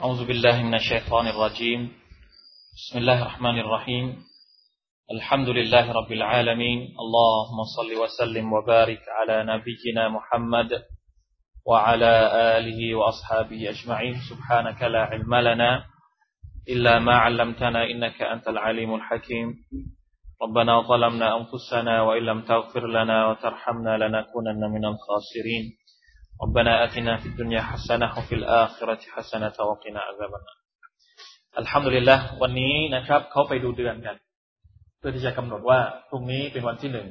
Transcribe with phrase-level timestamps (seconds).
[0.00, 1.92] أعوذ بالله من الشيطان الرجيم.
[2.76, 4.16] بسم الله الرحمن الرحيم.
[5.12, 6.78] الحمد لله رب العالمين.
[7.02, 10.70] اللهم صل وسلم وبارك على نبينا محمد
[11.66, 12.14] وعلى
[12.56, 14.14] آله وأصحابه أجمعين.
[14.30, 15.84] سبحانك لا علم لنا
[16.68, 19.48] إلا ما علمتنا إنك أنت العليم الحكيم.
[20.42, 25.64] ربنا ظلمنا أنفسنا وإن لم تغفر لنا وترحمنا لنكونن من الخاسرين.
[26.43, 30.57] ربنا آتنا في الدنيا حسنة وفي الآخرة حسنة وقنا عذاب النار
[31.57, 34.15] อัลฮัมดุลิลละวันนี้นะครับเขาไปดูเดือนกัน
[34.97, 35.79] เพื่อที่จะกำหนดว่า
[36.09, 37.07] พรุ่งนี้เป็นวันที่หนึ่ง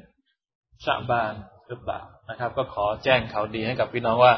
[0.84, 1.32] ชาบาน
[1.68, 2.00] หรือเปล่า
[2.30, 4.34] นะครับ ก็ขอแจ้งข่าวดีให้กับพี่น้องว่า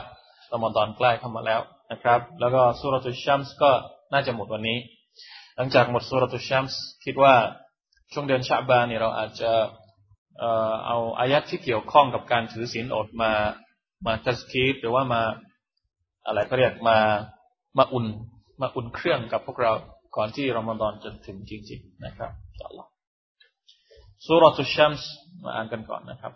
[0.48, 1.60] เรามดอนใกล้เข้ามาแล้ว
[1.92, 3.70] นะครับ แล้วก็สุรตุชัมส์ก็
[4.12, 4.78] น่าจะหมดวันนี้
[5.56, 7.34] หลังจากหมดสุรตุชัมส์คิดว่า
[8.12, 9.52] ช่วงเดือนชาบานเนี่ยเราอาจจะ
[10.86, 13.32] เอาอายัดที่เกี่ยวข้องกับการถือศีลอดมา
[14.06, 15.22] มาทัสกีฟหรือว่ามา
[16.26, 16.98] อะไรเขาเรียกมา
[17.78, 18.06] มาอุ่น
[18.60, 19.72] มาอุ่นเครื่องกับพวกเรา
[20.16, 22.86] ก่อนที่รอมฎอนจะถึงจริงๆนะครับอิลลอฮ
[24.26, 25.10] สุรตุชัมส์
[25.42, 26.32] มาอ่านกันก่อนนะครับ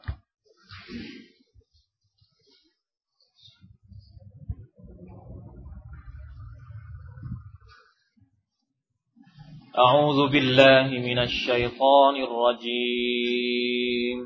[9.79, 14.19] أعوذ بالله من الشيطان الرجيم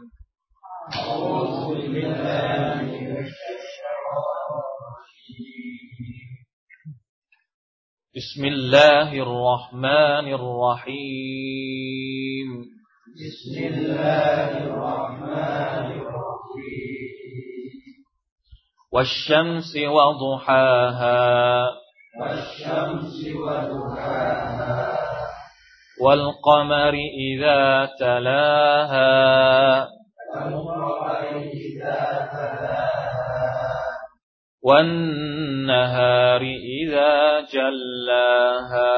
[0.94, 2.57] أعوذ بالله
[8.19, 12.47] بسم الله الرحمن الرحيم.
[13.15, 17.71] بسم الله الرحمن الرحيم.
[18.93, 21.67] والشمس وضحاها.
[22.21, 24.97] والشمس وضحاها.
[26.01, 26.93] والقمر
[27.33, 29.87] إذا تلاها.
[30.35, 32.89] والقمر إذا تلاها.
[35.69, 38.97] والنهار إذا جلاها.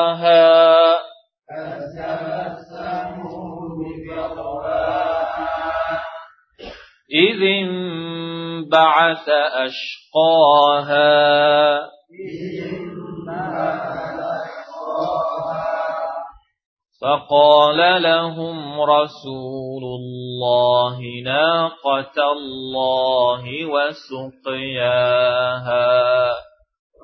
[18.89, 25.13] رسول الله ناقة الله وسقياها.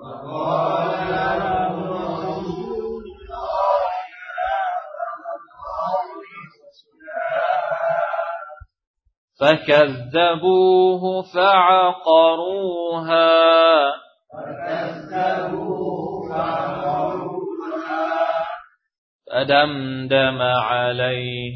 [0.03, 3.79] وقال لهم رسول الله
[9.39, 11.03] فكذبوه
[11.34, 13.31] فعقروها
[14.34, 15.89] فكذبوه
[16.29, 17.19] فعقروها.
[19.31, 21.49] فدمدم عليهم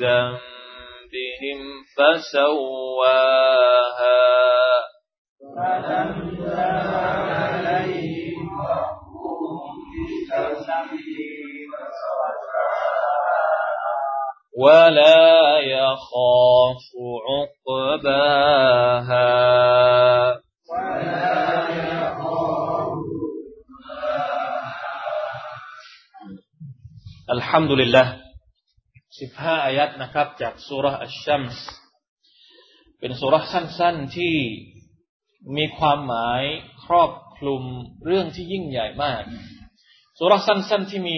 [0.00, 1.60] بذنبهم
[1.96, 3.16] فسواها.
[5.56, 6.60] فدمدم
[7.30, 9.06] عليهم ربهم
[14.58, 16.84] ولا يخاف
[17.68, 18.46] عقباها.
[27.30, 28.15] الحمد لله.
[29.20, 31.66] สิบห้าอายัดนะครับ จากสุรอัชชัมส์
[32.98, 34.34] เป็นสุรสั้นๆที่
[35.56, 36.42] มีความหมาย
[36.84, 37.62] ครอบคลุม
[38.06, 39.22] เรื่องที่ยิ่งใหญ่มาก
[40.18, 41.16] สุรสั้นๆที่มี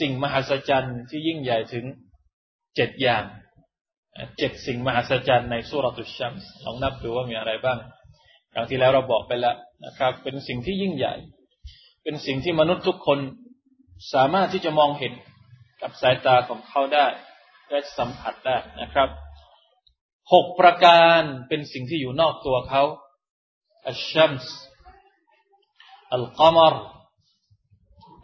[0.00, 1.84] สิ่งมหัศจรรย์ที่ยิ่งใหญ่ถึง
[2.76, 3.24] เจ็ดอย่าง
[4.38, 7.78] เจ็ดสิ่งมหัศจรรย์ในสุรตุชัมส์ลองนับดูว่ามีอะไรบ้าง
[8.52, 9.56] ครั้งที่แล้วเราบอกไปแล้ว
[9.86, 11.14] นะครับ เป็นสิ่งที่ยิ่งใหญ่
[12.02, 13.18] เป็นสิ่งที่มนุษย์ทุกคน
[14.14, 15.12] สามารถที่จะมองเห็น
[15.82, 17.06] กับสายตาของเขาได้
[17.70, 19.08] และสัมผัสได้นะครับ
[20.32, 22.82] หกประการเป็นสิ่งที่อยู่นอกตัวเขา
[23.88, 26.74] الشمس القمر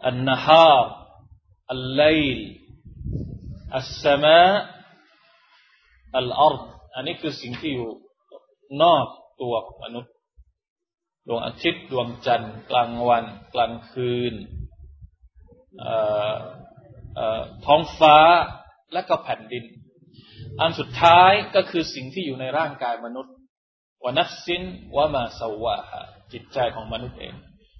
[0.07, 6.61] النهار الليل السماء الأرض
[6.95, 7.91] อันนี้คือสิ่งที่อยู่
[8.83, 9.05] นอก
[9.41, 10.13] ตัวของมนุษย์
[11.27, 14.33] ดวงอาทิตย์ ดวงจันทร์ กลางวัน กลางคืน
[17.65, 18.17] ท้องฟ้า
[18.93, 19.63] และก็แผ่นดิน
[20.59, 23.33] อันสุดท้ายก็คือสิ่งที่อยู่ในร่างกายมนุษย์
[24.05, 24.63] วนัฟซิน
[24.95, 25.77] วามาสวา
[26.33, 27.33] จิตใจของมนุษย์เอง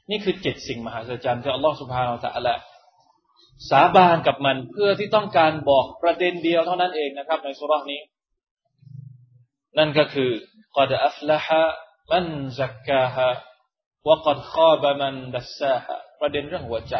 [0.10, 2.56] นี่คือเจ็ดสิ่งมหัศจรรย์ที่อัลลอฮฺสุบฮานาอัลละ
[3.70, 8.02] สาบานกับมันเพื่อที่ต้องการบอกประเด็นเดียวเท่านั้นเองนะครับ ในสุรานี้
[9.78, 10.30] นั่นก็คือ
[10.78, 11.64] กอดอัฟละฮะ
[12.12, 12.28] มัน
[12.60, 13.30] ซักกาฮะ
[14.08, 16.96] วกอดข้อบะมันดัสซาฮะประเด็นเรื่องหัวใจ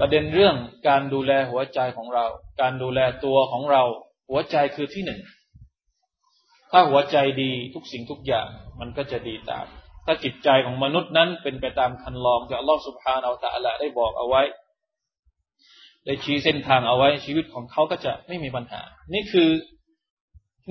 [0.00, 0.56] ประเด็นเรื่อง
[0.88, 2.26] การดูแลหัวใจของเรา
[2.60, 3.82] การดูแลตัวของเรา
[4.30, 5.20] หัวใจคือที่หนึ่ง
[6.72, 8.46] ถ้าหัวใจดีทุกสิ่งทุกอย่าง
[8.80, 9.66] มันก็จะดีตาม
[10.06, 14.42] ถ้าจิตใจของมนุษย์นั้นเป็นไปตามคันลองที่อัลลอฮฺสุบฮานาอัลตะละได้บอกเอาไว้
[16.04, 18.80] ได้ชี้เส้นทางเอาไว้ชีวิตของเขาก็จะไม่มีปัญหา
[19.14, 19.50] นี่คือ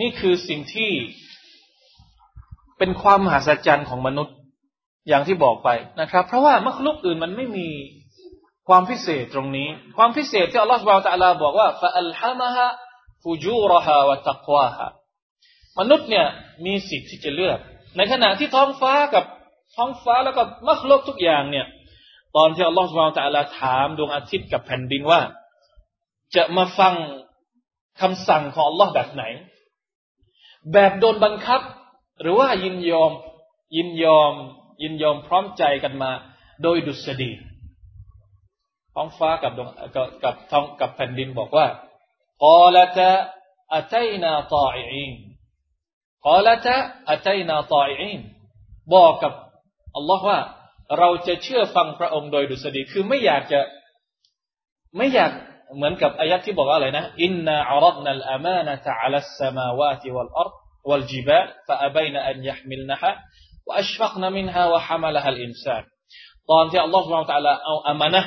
[0.01, 0.91] นี่คือสิ่งที่
[2.77, 4.35] เป็นความมหัศจรรย์ของมนุษย์
[5.07, 5.69] อย่างที่บอกไป
[6.01, 7.67] นะครับ เพราะว่ามรรคลุกอื่นมันไม่มี
[8.69, 9.67] ความพิเศษตรงนี้
[9.97, 12.67] ความพิเศษที่อัลลอฮฺสุบไบร์ตะลาบอกว่าฟะอัลฮามะฮะ
[13.23, 14.87] ฟูจูรฮะวะตักวาฮะ
[15.79, 16.27] มนุษย์เนี่ย
[16.65, 17.59] มีสิทธิ์ที่จะเลือก
[17.97, 19.23] ในขณะที่ท้องฟ้ากับ
[19.75, 21.67] ท้องฟ้าแล้วก็มรรคโลกทุกอย่างเนี่ย
[22.35, 25.21] ตอนที่อัลลอฮฺสุบไบร์ตะลาถามดวงอาทิตย์กับแผ่นดินว่า
[26.35, 26.93] จะมาฟัง
[28.01, 29.23] คำสั่งของอัลลอฮ์แบบไหน
[30.73, 31.61] แบบโดนบังคับ
[32.21, 33.11] หรือว่ายินยอม
[33.75, 34.33] ยินยอม
[34.83, 36.11] ยินยอมพร้อมใจกันมา
[36.63, 37.31] โดยดุษฎี
[38.94, 39.68] ท้องฟ้ากับดวง
[40.24, 41.66] กับท้องกับแผ่นดินบอกว่า
[42.40, 43.10] พอละจะ
[43.74, 45.12] อัตัยนาตออิน
[46.24, 46.76] พอละจะ
[47.10, 48.20] อัตัยนาตออิน
[48.94, 49.32] บอกกับ
[49.96, 50.40] อัลลอฮ์ว่า
[50.98, 53.60] เราจะเชื่อฟังพระองค์โดยดุษฎีคือไม่อยากจะ
[54.96, 55.32] ไม่อยาก
[55.76, 60.50] เหมือนกับอายัดที่บอกว่าอะไรนะอินนาอารัดนัลอามานะตะอัลสมาวาติวัลอัร
[60.84, 63.24] والجبال فأبين أن يحملنها
[63.66, 65.82] وأشفقن منها وحملها الإنسان
[66.50, 68.22] ตอนที่อัลลอฮฺสุบไบร์ตะลาเอาอามานะ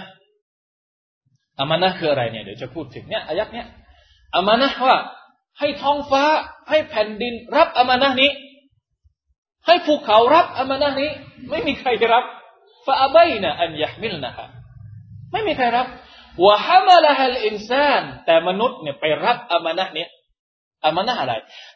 [1.63, 3.67] อามานะคืออะไรเนี่ยเดี๋ยวจะพูดถึงเนี่ยอายักเนี่ย
[4.37, 4.97] อามานะว่า
[5.59, 6.25] ให้ท้องฟ้า
[6.69, 8.31] ให้แผ่นดินรับอามานะนี้
[9.67, 11.11] ให้ภูเขารับอามานะนี้
[11.51, 12.25] ไม่มีใครรับ
[12.87, 14.47] ฟาอัยนะอันยะมิลนะฮะ
[15.33, 15.87] ไม่มีใครรับ
[16.47, 20.07] วะฮามาละฮัลอินซานแต่มนุษย์เนี่ยไปรับอามานะนี้
[20.85, 21.35] อามานะอะไร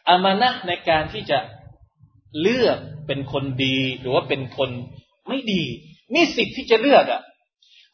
[0.09, 1.39] อามานะในการที่จะ
[2.41, 4.69] เลือกเป็นคนดีหรือว่าเป็นคน
[5.27, 5.63] ไม่ดี
[6.13, 7.21] มีสิทธิ์ที่จะเลือกอะ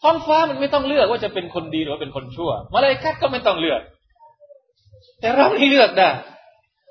[0.04, 3.82] ท้องฟ้ามันไม่ต้องเลือกว่าจะเป็นคนดีหรือว่าเป็นคนชั่วมาลายกัดก็ไม่ต้องเลือก
[5.20, 6.10] แต่เราไม่เลือกได้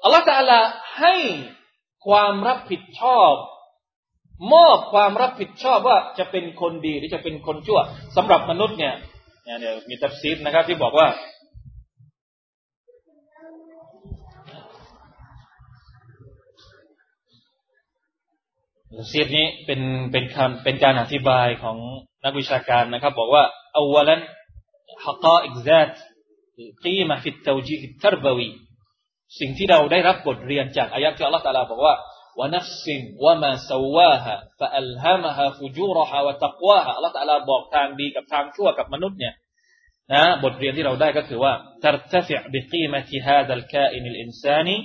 [0.02, 0.60] อัลลอฮฺตะลา
[1.00, 1.14] ให้
[2.06, 3.32] ความรับผิดชอบ
[4.54, 7.80] มอบความรับผิดชอบว่าจะเป็นคนดีหรือจะเป็นคนชั่ว
[8.16, 8.94] สำหรับมนุษย์เนี่ย
[9.44, 11.08] เนี่ยมีตัฟซีดนะครับ ที่บอกว่า
[19.08, 19.80] เสียดนี้เป็น
[20.12, 21.78] เป็นคำเป็นการอธิบายของ
[22.25, 23.43] นักวิชาการนะครับบอกว่า
[23.79, 24.21] อวลัน
[25.05, 25.95] حقائق ذات
[26.85, 28.51] قيمة في التوجيه التربوي
[29.39, 31.95] สิ่งที่เราได้รับบทเรียนจากอายะที่อัลลอฮฺตาลาบอกว่า
[32.39, 32.85] ونفس
[33.25, 39.33] وما سواها فألهمها فجورها وتقواها อัลลอฮฺตาลาบอกทางดีกับทางชั่วกับมนุษย์เนี่ย
[40.13, 41.53] นะบทเรียนที่เราได้ก็คือว่า
[41.85, 44.77] ترتفع بقيمة هذا الكائن الإنساني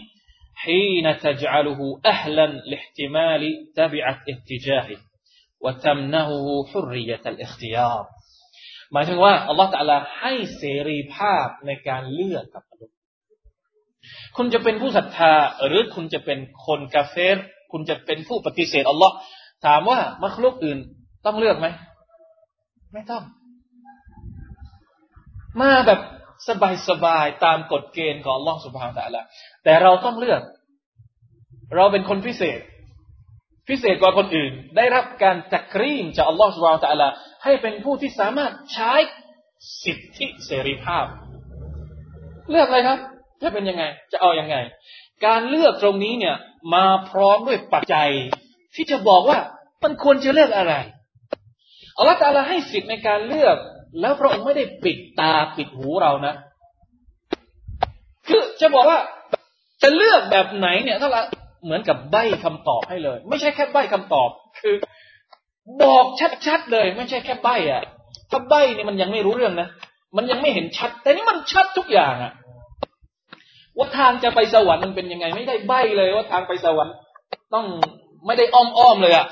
[0.62, 1.80] حين تجعله
[2.12, 3.42] أهلا لاحتمال
[3.76, 4.98] تبعة اتجاهه
[5.64, 8.02] وتمنهه حرية الاختيار
[8.92, 12.96] หมายถึงว่าอัลลอฮฺตะลาให้เสรีภาพในการเลือกกับมนุษย์
[14.36, 15.34] คุณจะเป็นผู้ศรัทธา
[15.66, 17.38] หรือคุณจะเป็นคนกาเฟร
[17.72, 19.14] คุณจะเป็นผู้ปฏิเสธอัลลอฮ์
[19.66, 20.78] ถามว่ามัคลุกอื่น
[21.26, 21.66] ต้องเลือกไหม
[22.92, 23.22] ไม่ต้อง
[25.60, 26.00] มาแบบ
[26.88, 29.22] สบายๆตามกฎเกณฑ์ของอัลลอฮ์สุบฮานตะละ
[29.64, 30.42] แต่เราต้องเลือก
[31.76, 32.60] เราเป็นคนพิเศษ
[33.69, 37.09] พิเศษกว่าคนอื่น ได้รับการจักรีมจากอัลลอฮ์สุบานตะละ
[37.43, 38.93] ให้เป็นผู้ที่สามารถใช้
[39.83, 41.05] สิทธิเสรีภาพ
[42.51, 42.99] เลือกอะไรครับ
[43.41, 44.55] จะเป็นยังไง จะเอาอยัางไง
[45.25, 46.35] การเลือกตรงนี้เนี่ย
[46.75, 48.09] มาพร้อมด้วยปัจจัย
[48.75, 49.39] ที่จะบอกว่า
[49.83, 50.73] มันควรจะเลือกอะไร
[51.97, 53.57] อัลลอฮฺตาลาให้สิทธิ์ในการเลือก
[54.01, 56.33] แล้วพระองค์ไม่ได้ปิดตาปิดหูเรานะ
[58.27, 58.99] คือจะบอกว่า
[59.81, 61.09] จะเลือกแบบไหนเนี่ยถ้า
[61.67, 64.75] เหมือนกับใบ้คำตอบให้เลย ไม่ใช่แค่ใบ้คำตอบ คือ
[65.83, 66.05] บอก
[66.47, 67.81] ชัดๆเลย ไม่ใช่แค่ใบ้อะ
[68.31, 69.67] ถ้าใบ้เนี่ยมันยังไม่รู้เรื่องนะ
[70.17, 72.33] มันยังไม่เห็นชัด แต่นี่มันชัดทุกอย่างอะ
[73.77, 76.93] ว่าทางจะไปสวรรค์มันเป็นยังไง ไม่ได้ใบ้เลยว่าทางไปสวรรค์
[77.53, 77.65] ต้อง
[78.25, 79.27] ไม่ได้อ้อมอ้อมเลยอะ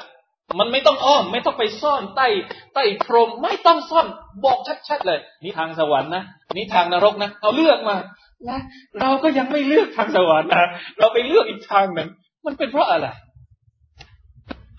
[0.60, 2.28] มันไม่ต้องอ้อม ไม่ต้องไปซ่อนใต้
[2.74, 4.08] ใต้พรมไม่ต้องซ่อน
[4.46, 6.24] บอกชัดๆเลย นี่ทางสวรรค์นะ
[6.54, 7.96] นี่ทางนรกนะเอาเลือกมา
[8.50, 8.60] นะ
[9.00, 10.68] เราก็ยังไม่เลือกทางสวรรค์นะ
[11.00, 12.10] เราไปเลือกอีกทางหนึ่ง
[12.46, 13.08] มันเป็นเพราะอะไร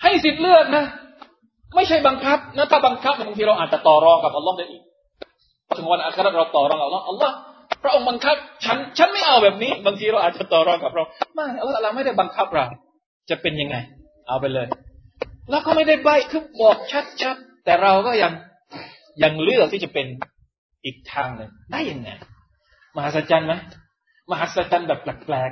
[0.02, 0.84] ให้สิทธิ์เลือกนะ
[1.74, 4.82] ไม่ใช่บังคับนะถ้าบังคับบางทีเราอาจจะต่อรองกับอัลลอฮ์ได้อีก
[5.78, 7.34] ถึงวันอัคราเราต่อรองกับอัลลอฮ์อัลลอฮ์
[7.82, 11.02] พระองค์บังคับ ฉัน ฉันไม่เอาแบบนี้ บางทีเราอาจจะต่อรองกับเรา
[11.34, 12.64] ไม่อัลลอฮ์เราไม่ได้บังคับเรา
[13.30, 13.76] จะเป็นยังไง
[14.28, 14.66] เอาไปเลย
[15.50, 16.76] แล้วก็ไม่ได้ใบคือบอก
[17.22, 18.32] ชัดๆแต่เราก็ยัง
[19.22, 20.06] ยังเลือกที่จะเป็น
[20.84, 22.08] อีกทางหนึ่งได้ยังไง
[22.96, 23.54] มหัศจรรย์ไหม
[24.30, 25.50] มหัศจรรย์แบบแปลก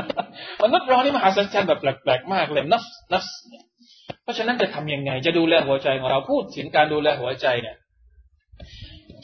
[0.00, 3.24] ๆมนุษย์เรานี่มหัศจรรย์แบบแปลกๆมากเลยนัฟนัฟ
[4.22, 7.76] เพราะฉะนั้นจะทำยังไง จะดูแลหัวใจของเราพูดถึงการดูแลหัวใจเนี่ย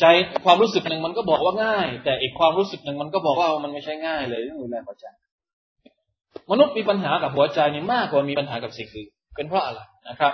[0.00, 0.04] ใจ
[0.44, 5.06] ความรู้สึกหนึ่งมันก็บอกว่าง่าย แต่อีกความรู้สึกหนึ่งมันก็บอกว่ามันไม่ใช่ง่ายเลยดูแลหัวใจ
[6.50, 10.32] มนุษย์มีปัญหากับหัวใจนี่มากกว่ามีปัญหากับสิ่งอื่นเป็นเพราะอะไรนะครับ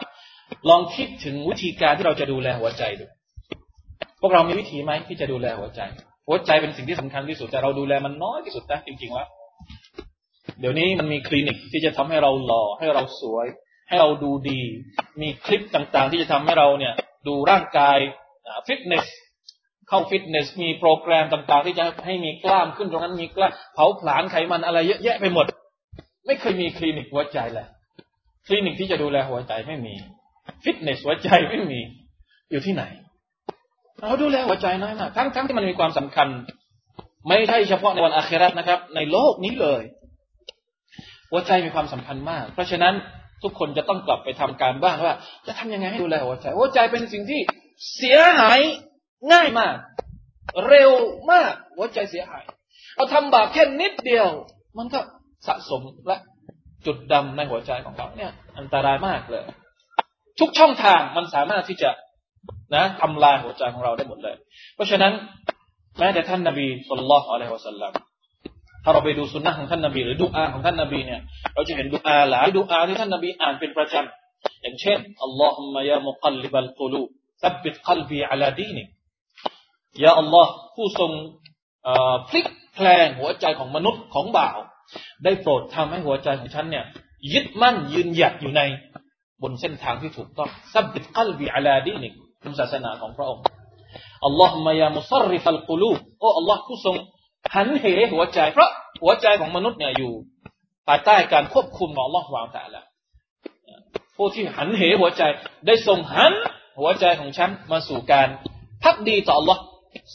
[0.68, 3.04] ลองคิดถึงวิธีการที่เราจะดูแลหัวใจดู
[4.20, 5.80] พวกเรามีวิธีไหมที่จะดูแลหัวใจ
[6.26, 9.28] หัวใจเป็นสิ่งที่สำคัญที่สุดแต่เราดูแลมันน้อยที่สุดนะจริงๆแล้ว
[10.60, 13.46] เดี๋ยวนี้มันมีคลินิกที่จะทำให้เราหล่อให้เราสวย
[13.88, 14.60] ให้เราดูดี
[15.20, 16.94] มีคลิปต่างๆ ที่จะทำให้เราเนี่ย
[17.26, 17.98] ดูร่างกาย
[18.66, 19.06] ฟิตเนส
[19.88, 25.46] เข้าฟิตเนส มีโปรแกรมต่างๆ ที่จะให้มีกล้ามขึ้นตรงนั้นมีกล้ามเผาผลาญไขมันอะไรเยอะแยะไปหมด
[26.26, 27.66] ไม่เคยมีคลินิกหัวใจเลย
[28.46, 29.94] คลินิกที่จะดูแลหัวใจไม่มี
[30.64, 31.80] ฟิตเนสหัวใจไม่มี
[32.50, 32.84] อยู่ที่ไหน
[34.00, 36.28] เราดูแลหัวใจน้อยมากทั้งทั้งที่มันมีความสำคัญ
[37.28, 39.82] ไม่ใช่เฉพาะในวันอาคราตนะครับ ในโลกนี้เลย
[41.30, 42.94] หัวใจมีความสำคัญมาก เพราะฉะนั้น
[43.42, 45.14] ทุกคนจะต้องกลับไปทำการบ้างว่า
[45.46, 47.40] จะทำยังไงให้ดูแลหัวใจ หัวใจเป็นสิ่งที่
[47.96, 48.60] เสียหาย
[49.32, 49.76] ง่ายมาก
[50.68, 50.90] เร็ว
[51.32, 52.42] มาก หัวใจเสียหาย
[52.96, 54.28] เราทำบาปแค่นิดเดียว
[54.78, 55.00] มันก็
[55.46, 56.16] สะสมและ
[56.86, 59.44] จุดดำในหัวใจของเราเนี่ย อันตรายมากเลย
[60.40, 61.90] ทุกช่องทางมันสามารถที่จะ
[62.74, 64.34] นะทำลายหัวใจของเราได้หมดเลย
[64.74, 65.12] เพราะฉะนั้น
[65.98, 67.92] แม้แต่ท่านนบีصلى الله عليه وسلم
[68.84, 71.20] ถ้าเราไปดูสุนนะของท่านนบีหรือดุอาของท่านนบีเนี่ย
[71.54, 78.82] เราจะเห็นดุอาหลายดุอาที่ท่านนบีอ่านเป็นประจำอย่างเช่นاللهم يا مقلب القلوب ثبت قلبي على دينك
[80.04, 81.10] ยาอัลลอฮ์ผู้ทรง
[82.28, 84.58] พลิกแพลงหัวใจของมนุษย์ของบ่าว
[85.24, 86.84] ได้โปรดทำให้หัวใจของฉันเนี่ย
[87.32, 88.62] ยึดมั่นยืนหยัดอยู่ใน
[89.42, 92.08] บนเส้นทางที่ถูกต้องซับบิตกัลบีอัลาดีนิ
[92.40, 93.44] เป็นศาสนาของพระองค์
[94.24, 96.96] อัลลอฮุมายามุซัริฟัลกุลูโอ้อัลลอฮ์ผู้ทรง
[97.54, 98.70] หันเหหัวใจ เพราะ
[99.02, 100.12] หัวใจของมนุษย์เนี่ยอยู่
[100.86, 102.82] ภายใต้การควบคุมของอัลลอฮ์วางแต่ละ
[104.16, 105.22] ผู้ที่หันเหหัวใจ
[105.66, 106.32] ได้ทรงหัน
[106.80, 108.28] หัวใจของฉันมาสู่การ
[108.82, 109.60] ภักดีต่ออัลลอฮ์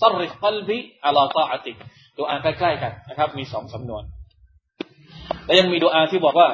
[0.02, 1.72] ซัริฟัลบีอัลลอฮ์ตาอติ
[2.18, 4.04] ดูอ่านใกล้ๆกันนะครับ มีสองสำนวน
[5.46, 6.50] และยังมีดูอาที่บอกว่า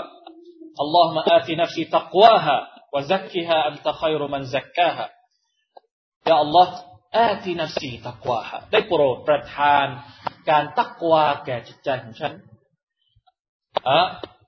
[0.81, 1.53] اللهم آت
[6.29, 6.73] ยาอัลลอฮ์
[7.17, 9.85] آت نفسي تقواها ได้โปรดประทาน
[10.49, 12.33] การตักวาแก่จิตใจของฉัน
[13.89, 13.99] อะ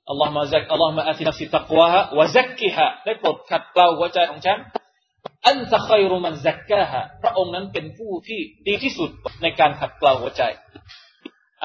[0.09, 4.57] اللهم زك اللهم آت نفسي تقواها وزكها ได้โปรดขัดเกลาหัวใจของฉัน
[5.47, 9.09] อันตะคอยรุมันซักกาฮะพระองค์นั้นเป็นผู้ที่ดีที่สุด
[9.41, 10.43] ในการขัดเกลาหัวใจ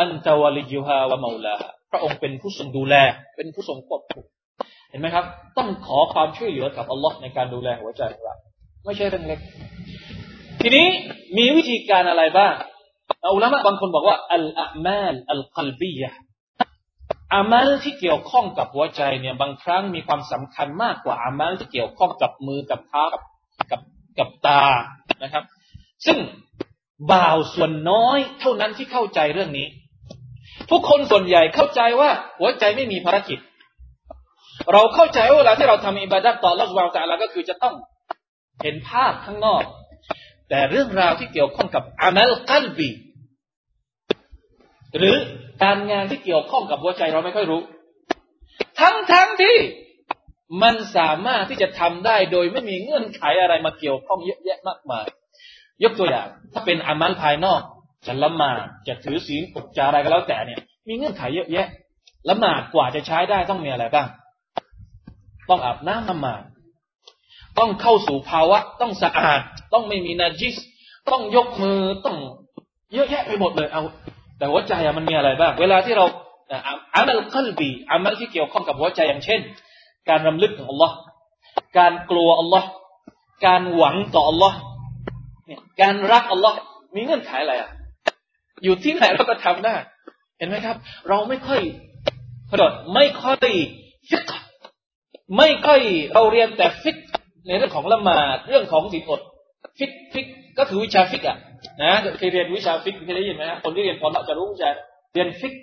[0.01, 1.57] อันตะวลิยุฮาวะมาลา
[1.93, 2.95] พระองค์เป็นผู้ทรงดูแล
[3.37, 4.25] เป็นผู้ทรงควบคุม
[4.91, 5.25] เห็นไหมครับ
[5.59, 8.37] ต้องขอความช่วยเหลือกับอัลลอฮ์ในการดูแลหัวใจของเรา
[8.85, 9.41] ไม่ใช่เรื่องเล็ก
[10.61, 10.87] ทีนี้
[11.37, 12.55] มีวิธีการอะไรบ้าง
[13.35, 16.11] อุลามะบางคนบอกว่าอัลอามัลอัลกัลบียะ
[17.35, 23.23] อามัลที่เกี่ยวข้องกับหัวใจเนี่ยบางครั้งมีความสำคัญมากกว่าอามัลที่เกี่ยวข้องกับมือกับเท้ากับ
[23.71, 23.81] กับ
[24.19, 24.63] กับตา
[25.23, 25.45] นะครับ
[26.07, 26.19] ซึ่ง
[27.13, 29.67] บ่าวส่วนน้อยเท่านั้นที่เข้าใจเรื่องนี้
[30.71, 32.11] ทุกคนส่วนใหญ่เข้าใจว่า
[32.41, 33.39] หัวใจไม่มีภารกิจ
[34.73, 37.75] เราเข้าใจว่าเวลาที่เราทำอิบาดัตต่อละวาแตาลาก็คือจะต้อง
[38.63, 39.63] เห็นภาพข้างนอก
[40.49, 42.91] แต่เรื่องราวที่เกี่ยวข้องกับอามัลกัลบี
[44.99, 45.17] หรือ
[45.63, 47.63] การงานที่เกี่ยวข้องกับหัวใจเราไม่ค่อยรู้
[48.81, 49.57] ทั้งทั้งที่
[50.63, 55.07] มันสามารถที่จะทำได้โดยไม่มีเงื่อนไขอะไรมาเกี่ยวข้องเยอะแยะมากมาย
[55.83, 57.61] ยกตัวอย่าง ถ้าเป็นอามัลภายนอก
[58.07, 61.67] จะละหมาดจะถือศีลอดจาอะไรก็แล้วแต่เนี่ย มีเงื่อนไขเยอะแยะ
[62.29, 64.09] ละหมาดกว่าจะใช้ได้ต้องมีอะไรบ้าง
[65.51, 66.43] ต้องอาบน้ำละหมาด
[67.59, 69.41] ต้องเข้าสู่ภาวะ ต้องสะอาด
[69.73, 70.57] ต้องไม่มีนาจิส
[71.11, 72.17] ต้องยกมือต้อง
[72.95, 73.83] เยอะแยะไปหมดเลยเอา
[74.39, 76.07] แต่หัวใจมันมีอะไรบ้าง เวลาที่เรา
[76.95, 79.41] อามัลกัลบีอามัลที่เกี่ยวข้องกับหัวใจอย่างเช่น
[80.09, 80.97] การรำลึกถึงอัลลอฮ์
[81.79, 82.69] การกลัวอัลลอฮ์
[83.47, 84.59] การหวังต่ออัลลอฮ์
[85.47, 86.57] เนี่ยการรักอัลลอฮ์
[86.95, 87.71] มีเงื่อนไขอะไรอะ
[88.65, 89.75] อยู่ที่ไหนเราก็ทำได้
[90.39, 90.77] เห็นไหมครับ
[91.09, 91.61] เราไม่ค่อย
[92.49, 93.37] ขอโทษไม่ค่อย
[94.11, 94.31] ฟิก
[95.37, 95.81] ไม่ค่อย
[96.15, 96.99] เราเรียนแต่ฟิก
[97.47, 99.21] ในเรื่องของละหมาดเรื่องของสินอด
[99.79, 100.27] ฟิกฟิก
[100.59, 101.37] ก็คือวิชาฟิกอะ
[101.83, 104.71] นะเคยเรียนวิชาฟิกเคยได้ยินไหมฮะคนที่เรียนพอจะรู้วิชา
[105.15, 105.55] เรียนฟิก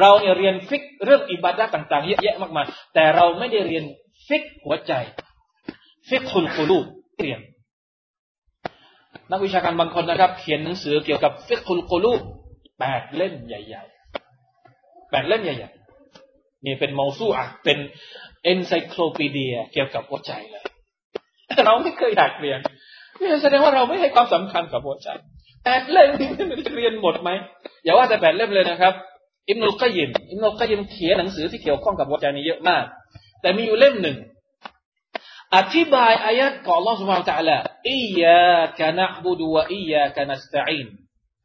[0.00, 3.84] เราเนี่ยเรียนฟิกเรื่องอิบาดะต่าง ๆ เยอะแยะมากมายแต่เราไม่ได้เรียน
[4.28, 4.92] ฟิกหัวใจ
[6.08, 7.40] فقه القلوب
[9.30, 12.12] นักวิชาการบางคนนะครับ เขียนหนังสือเกี่ยวกับفقه القلوب
[12.78, 17.78] แปดเล่มใหญ่ๆแปดเล่มใหญ่ๆนี่เป็นموسوعة เป็น
[18.44, 20.64] เอนไซโคลปีเดียเกี่ยวกับหัวใจเลย
[21.65, 22.59] เราไม่เคยอยากเรียน
[23.19, 25.07] นี่แสดงว่าเราไม่ให้ความสำคัญกับหัวใจ
[25.63, 26.29] แปดเล่มนี่
[26.67, 27.29] จะเรียนหมดไหม
[27.83, 28.93] อย่าว่าแต่แปดเล่มเลยนะครับ
[29.49, 32.83] อิมนุลกยิมอิมนุลกยิมเขียนหนังสือที่เกี่ยวข้องกับหัวใจนี่เยอะมาก
[33.41, 34.17] แต่มีอยู่เล่มหนึ่ง
[35.55, 37.57] อธิบายอายัดของ Allah سبحانه และ تعالى
[37.89, 40.87] อียากะนะบุดูวะอียากะนัสตะอีน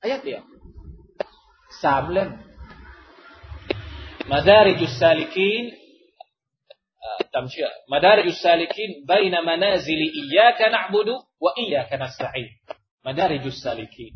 [0.02, 0.42] อายัดเดียว
[1.82, 2.30] สามเล่ม
[4.30, 5.64] มาดาริจุสซาลิกีน
[7.33, 12.49] จำเชื่อมาดาริจุสซาลิกีนบนมานาซิลีอียากะนะบุดูวะอียากะนัสตะอีน
[13.05, 14.13] มาดาริจุสซาลิกีน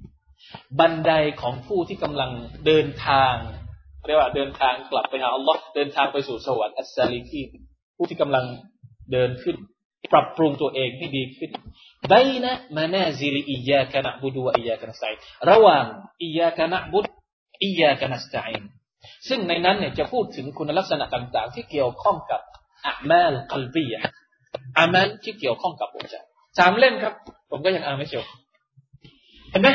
[0.79, 2.31] บันไดของผู้ที่กำลัง
[2.65, 3.35] เดินทาง
[4.07, 7.49] เรียกว่าเดินทางกลับไปหาอัลลอฮ์เดินทางไปสู่สวรรค์السالكين
[7.95, 8.45] ผู้ที่กำลัง
[9.11, 9.57] เดินขึ้น
[10.13, 11.51] ปรับปรุงตัวเองให้ดีขึ้น
[12.11, 15.13] بين منازل إياك نعبد وإياك نستعين
[15.49, 15.85] ระหว่าง
[16.23, 17.05] อียาคะนะบุด
[17.63, 18.51] อียาคะนัสตัย
[19.27, 22.41] ซึ่งในนั้นเนี่ยจะพูดถึงคุณลักษณะต่าง ๆ ที่เกี่ยวข้องกับ
[22.85, 24.01] อามาลกัลบียะ
[24.77, 26.15] อามัลที่เกี่ยวข้องกับหัวใจ
[26.57, 27.13] สามเล่มครับ
[27.51, 28.25] ผมก็ยังอ่านไม่จบ
[29.51, 29.69] เห็นไหม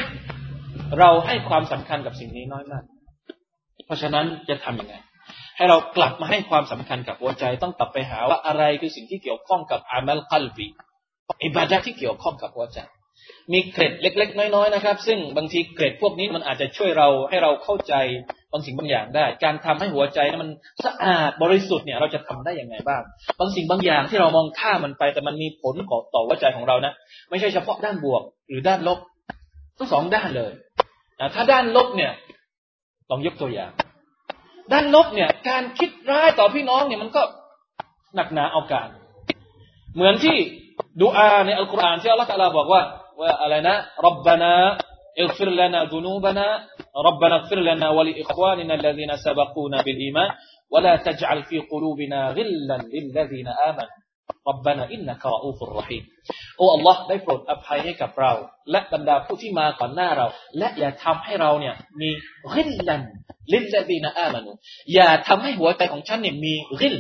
[0.99, 2.85] เราให้ความสำคัญกับสิ่งนี้น้อยมาก
[3.87, 4.95] เพราะฉะนั้นจะทำยังไง
[5.57, 10.67] ให้เรากลับมาให้ความสำคัญกับหัวใจ ต้องกลับไปหาว่าอะไรคือสิ่งที่เกี่ยวข้องกับอามัลกัลบี
[11.45, 12.79] อิบาดะที่เกี่ยวข้องกับหัวใจ
[13.53, 17.95] มีเกร็ดเล็ก ๆ น้อยๆนะครับ ซึ่งบางทีเกร็ดพวกนี้มันอาจจะช่วยเราให้เราเข้าใจ
[18.53, 20.51] บางสิ่งบางอย่างได้ การทำให้หัวใจนั้นมัน
[20.85, 23.03] สะอาดบริสุทธิ์เนี่ยเราจะทำได้อยังไงบ้าง
[23.39, 25.75] บางสิ่งบางอย่างที่เรามองข้ามมันไป แต่มันมีผล
[26.15, 26.93] ต่อหัวใจของเรานะ
[27.31, 28.99] ไม่ใช่เฉพาะด้านบวก หรือด้านลบ
[29.79, 30.53] ทั้งสองด้านเลย
[31.35, 32.13] ถ้าด้านลบเนี่ย
[33.11, 33.73] ลองยกตัวอย่าง
[34.73, 37.23] ด้านลบเนี่ย การคิดร้ายต่อพี่น้องเนี่ยมันก็
[38.15, 38.89] หนักหนาเอาการ
[39.95, 40.37] เหมือนที่
[41.01, 42.83] ดูอาในอัลกุรอานที่อัลลอฮฺตะลาบอกว่า
[43.21, 44.55] ว่าอะไรนะรับบานา
[45.22, 46.48] อิฟิรลานาดุนูบานา
[47.08, 50.30] รับบานาอิฟิรลานา ولإخواننا الذين سبقونا بالإيمان
[50.74, 53.98] ولا تجعل في قلوبنا غلا للذين آمنوا
[54.48, 56.04] ربنا إنك رؤوف رحيم
[56.58, 58.32] โอ้ Allah ได้โปรดอภัยให้กับเรา
[58.72, 62.10] และบรรดาผู้ที่มาก่อนหน้าเรา และอย่าทำให้เราเนี่ยมี
[62.56, 63.02] ริลลัน
[63.54, 64.52] ลิลลดีนอามานุ
[64.94, 66.98] อย่าทำให้หัวใจของฉันเนี่ยมีริล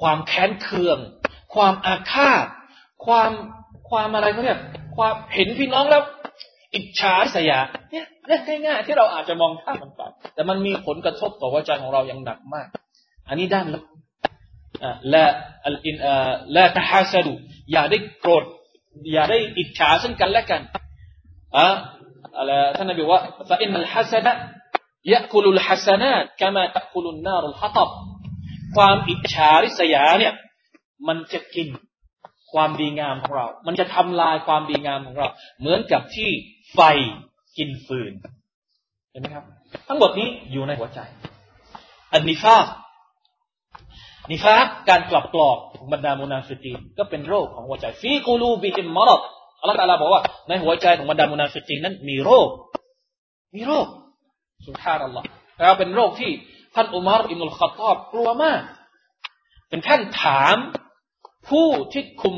[0.00, 0.98] ความแค้นเคือง
[1.54, 2.46] ความอาฆาต
[3.04, 3.30] ความ
[3.90, 4.60] ความอะไรเขาเรียก
[4.96, 6.02] ความเห็นพี่น้องแล้ว
[6.77, 7.59] อิจฉาสยา
[7.91, 10.01] เนี่ยเรื่องง่ายๆที่เราอาจจะมองข้ามมันไป
[10.33, 12.67] แต่มันมีผลกระทบต่อหัวใจของเราอย่างหนักมาก
[13.27, 13.83] อันนี้ด้านลบ
[15.13, 15.25] ละ
[16.55, 17.33] ละตะฮาสดู
[17.71, 18.45] อย่าได้โกรธ
[19.13, 20.61] อย่าได้อิจฉาซึ่งกันและกัน
[21.57, 21.67] อะ
[22.37, 27.89] อะไรท่านนบีว่าفإن الحسد يأكل الحسنات كما تأكل النار الحطب
[28.75, 30.33] ความอิจฉาริษยาเนี่ย
[31.07, 31.67] มันจะกิน
[32.53, 35.27] ความดีงามของเรา มันจะทำลายความดีงามของเรา
[35.59, 36.31] เหมือนกับที่
[36.73, 36.79] ไฟ
[37.57, 38.13] กินฟืน
[39.11, 39.45] เห็นไหมครับ
[39.87, 40.99] ทั้งหมดนี้อยู่ในหัวใจ
[42.13, 42.57] النفاق นิฟา
[44.31, 44.55] ก
[44.89, 49.21] การกลับกลอกของบรรดามุนาฟิกีนก็เป็นโรคของหัวใจفي قلوبهم مرض
[49.59, 52.47] อัลลอฮฺตาลาบอกว่าในหัวใจของบรรดามุนาฟิกีนนั้นมีโรค
[53.55, 53.87] มีโรค
[54.65, 55.27] سبحان الله
[55.57, 56.31] แล้วเป็นโรคที่
[56.75, 58.61] ท่านอุมัรอิบนุลค็อฏฏอบกลัวมาก
[59.69, 60.55] เป็นท่านถาม
[61.49, 62.37] ผู้ที่คุม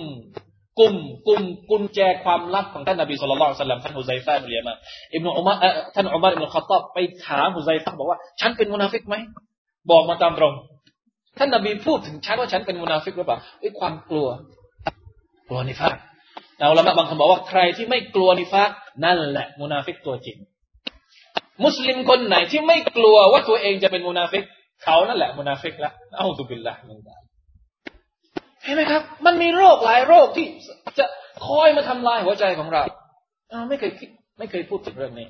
[0.80, 0.96] กลุ่ม
[1.28, 4.74] กลุ่มกุญแจความลับของท่านนบีصلى الله عليه وسلم ท่านฮุไซฟะฮ์บินุลยะมาน
[5.14, 5.56] อิบนุอุมัร
[5.96, 9.16] ท่านอุมัรอิบนุลค็อฏฏอบไปถามฮุไซฟะบอกว่า ฉันเป็นมุนาฟิกไหม
[9.92, 10.54] บอกมาตามตรง
[11.38, 14.28] ท่านนบีพูดถึงฉันว่าฉันเป็นมุนาฟิกหรือเปล่าด้วยความกลัว
[15.50, 15.98] กลัวนิฟาก
[16.60, 18.70] เราละบางคนบอกว่าใครที่ไม่กลัวนิฟาก
[19.06, 20.38] นั่นแหละมุนาฟิกตัวจริง
[21.64, 24.44] มุสลิมคนไหนที่ไม่กลัวว่าตัวเองจะเป็นมุนาฟิก
[24.84, 27.18] เขานั่นแหละมุนาฟิกละเอาตุบิลละมึงได้
[28.64, 30.48] เห็นไหมครับ มันมีโรคหลายโรคที่
[31.00, 31.06] จะ
[31.46, 32.84] คอยมาทำลายหัวใจของเรา
[33.50, 35.28] เราไม่เคยคิดไม่เคยพูดถึงเรื่องนี้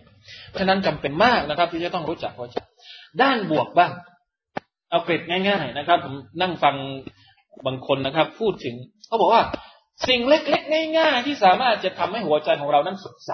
[0.60, 2.58] ฉะนั้นจำเป็นมากนะครับ ที่จะต้องรู้จักหัวใจ
[3.22, 3.92] ด้านบวกบ้าง
[4.90, 6.76] เอาเกร็ดง่าย ๆ นะครับ ผมนั่งฟัง
[7.66, 8.76] บางคนนะครับ พูดถึง
[9.08, 9.44] เขาบอกว่า
[10.08, 13.34] สิ่งเล็กๆง่ายๆที่สามารถจะทำให้หัวใจของเรานั้นสดใส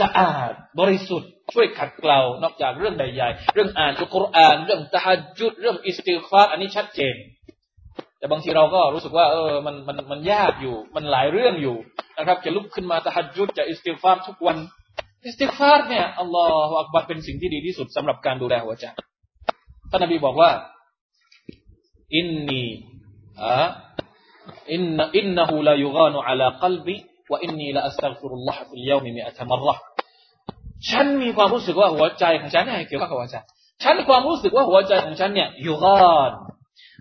[0.00, 7.14] สะอาดบริสุทธิ์ช่วยขัดเกลานอกจากเรื่องใหญ่ๆเรื่องอ่านอัลกุรอาน เรื่องตะฮัจุดเรื่องอิสติฟาร์อันนี้ชัดเจน
[8.24, 11.76] แต่บางทีเราก็รู้สึกว่า เออมันมันมันยากอยู่ มันหลายเรื่องอยู่
[12.18, 14.56] นะครับ จะลุกขึ้นมาตะฮัจุดจะอิสติฟาร์ทุกวัน
[15.26, 18.84] อิสติฟาร์เนี่ยอัลลอฮฺอักบัรเป็นสิ่งที่ดีที่สุดสำหรับการดูแลหัวใจ
[19.90, 20.50] ท่านนบีบอกว่า
[22.16, 29.68] إني إنه ليغان على قلبي وإني لأستغفر الله في اليوم مائة مرة
[30.90, 33.36] ฉันมีความรู้สึกว่าหัวใจของฉันเนี่ยเกี่ยวกับหัวใจ
[33.82, 36.32] ฉันความรู้สึกว่าหัวใจของฉันเนี่ยيغان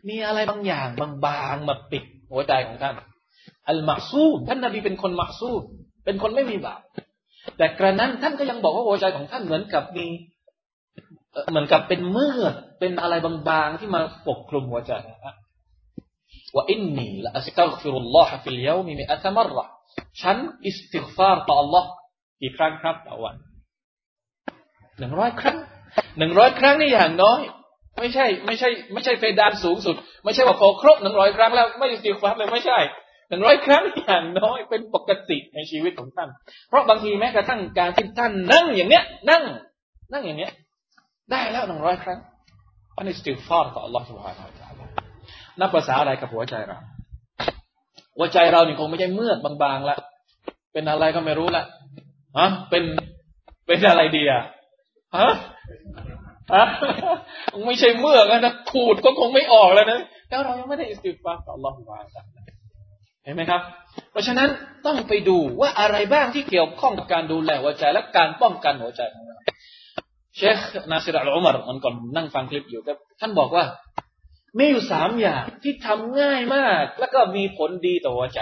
[0.08, 0.88] มีอะไรบางอย่าง
[1.26, 2.96] บางๆมาปิดหัวใจของท่าน
[3.70, 5.62] المعصوم ท่านนบีเป็นคน معصوم
[6.06, 6.82] เป็นคนไม่มีบาป
[7.58, 10.08] แต่กระนั้นท่านก็ยังบอกว่าหัวใจของท่านเหมือนกับมี
[11.50, 12.44] เหมือนกับเป็นเมือ
[12.80, 13.14] เป็นอะไร
[13.50, 14.94] บางๆที่มาปกคลุมหัวใจ
[16.56, 19.60] ว่าอินนีละอัสตัฆฟิรุลลอฮฺฟิลยามิมิอัตมรร
[20.22, 20.38] ฉัน
[20.68, 21.86] อิสติฆฟารต่อ Allah
[22.42, 23.36] กี่ครั้งครับต่อวัน
[25.00, 25.58] หนึ่งร้อยครั้ง
[26.18, 27.42] หนึ่งร้อยครั้งนี่อย่างน้อย
[28.00, 32.80] ไม่ใช่ ไม่ใช่ ไม่ใช่เพดานสูงสุด ไม่ใช่ว่าพอครบหนึ่งร้อยครั้งแล้วไม่ได้สิความเลยไม่ใช่
[33.30, 36.30] หนึ่งร้อยครั้งอย่างน้อยเป็นปกติในชีวิตของท่าน
[36.70, 39.44] เพราะบางทีแม้กระทั่งการที่ท่านนั่งอย่างเนี้ย นั่ง
[40.12, 40.52] นั่งอย่างเนี้ย
[41.32, 42.20] ได้แล้วหนึ่งร้อยครั้ง
[42.96, 44.86] อันนี้สติฟอร์ต่อ Allah Subhanahu Wa Taala
[45.60, 46.78] นับภาษาอะไรกับหัวใจเรา
[48.18, 49.98] หัวใจเรานี่คงไม่ใช่เมื่อกบางๆละ
[50.74, 51.64] เป็นอะไรก็ไม่รู้ละ
[52.40, 52.84] ฮะเป็น
[53.68, 54.42] เป็นอะไรดีอะ
[55.18, 55.30] ฮะ
[57.66, 62.00] ไม่ใช่เมื่อกันนะขูดก็คงไม่ออกแล้วนะแล้วเรายังไม่ได้อิสติฟาต่อ Allah วา
[63.24, 63.62] เห็นไหมครับ
[64.12, 64.50] เพราะฉะนั้น
[64.86, 69.38] ต้องไปดูว่าอะไรบ้างที่เกี่ยวข้องกับการดูแลหัวใจและการป้องกันหัวใจของเรา
[70.36, 70.58] เชค
[70.92, 72.82] นาซิรอัลอุมารมันก่อนนั่งฟังคลิปอยู่
[73.22, 73.66] ท่านบอกว่า
[74.58, 78.40] มีอยู่สามอย่างที่ทำง่ายมาก แล้วก็มีผลดีต่อหัวใจ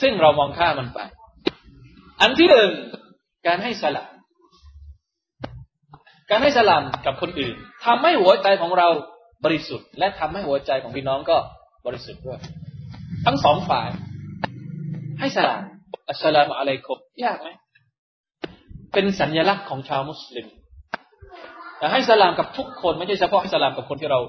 [0.00, 0.98] ซึ่งเรามองข้ามันไป
[2.20, 2.70] อันที่หนึ่ง
[3.46, 4.12] การให้สลาม
[6.30, 7.54] การให้สลามกับคนอื่น
[7.84, 8.88] ทำให้หัวใจของเรา
[9.44, 11.36] บริสุทธิ์ และทำให้หัวใจของพี่น้องก็
[11.86, 12.38] บริสุทธิ์ด้วย
[13.26, 13.88] ทั้งสองฝ่าย
[15.20, 15.62] ให้สลาม
[16.10, 17.48] อัสลามอะไรครัมยากไหม
[18.92, 20.46] เป็นสัญลักษณ์ของชาวมุสลิม
[21.78, 24.20] แต่ให้สลามกับทุกคนไม่ใช่เฉพาะให้สลามกับคนที่เรา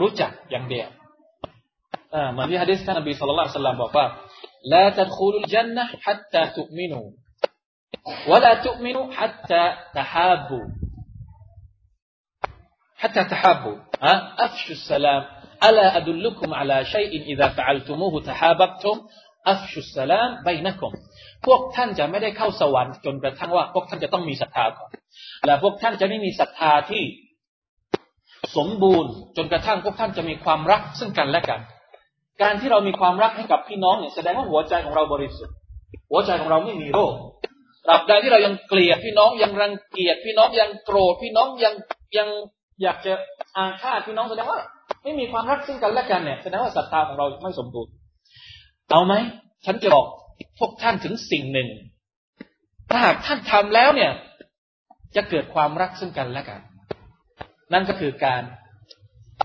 [0.00, 0.88] รู้จักอย่างเดียว
[2.30, 4.06] เหมือนที่ฮะดิษท่านนบีสุลต่านสลามบอกว่า
[4.72, 7.00] ละตัดคูลุจันนะฮัตตาตุมินู
[8.30, 9.62] วะลาตุมินูฮัตตา
[9.96, 10.58] ตะฮาบู
[13.01, 14.13] حتى تحابوا ها
[14.45, 15.23] أفشوا السلام
[15.63, 18.95] ألا أدلكم على شيء إذا فعلتموه تحاببتم
[19.47, 20.91] أفشوا السلام بينكم
[21.45, 24.89] พวกท่านจะไม่ได้เข้าสวรรค์จนกระทั่งว่าพวกท่านจะต้องมีศรัทธาก่อน
[25.45, 27.03] และพวกท่านจะไม่มีศรัทธาที่
[28.57, 31.59] สมบูรณ์จนกระทั่งพวกท่านจะมีความรักซึ่งกันและกัน
[32.41, 35.55] การที่เรามีความรักให้กับพี่น้องเนี่ยแสดงว่าหัวใจของเราบริสุทธิ์
[36.11, 37.13] หัวใจของเราไม่มีโรค
[37.87, 41.73] ตราบใดที่เรายังเกลียดพี่น้องยังรังเกียจพี่น้องยังโกรธพี่น้องยัง
[42.17, 42.29] ยัง
[42.82, 43.12] อยากจะ
[43.56, 44.60] อาฆ่าพี่น้องแสดงว่า
[45.02, 47.92] ไม่มีความรักซึ่งกันและกันเนี่ยแสดงว่าศรัทธาของเราไม่สมบูรณ์
[48.90, 49.14] เอาไหม
[49.66, 50.06] ฉันจะบอก
[50.58, 51.68] พวกท่านถึงสิ่งหนึ่ง
[52.88, 54.10] ถ้าหากท่านทำแล้วเนี่ย
[55.16, 56.60] จะเกิดความรักซึ่งกันและกัน
[57.72, 58.42] นั่นก็คือการ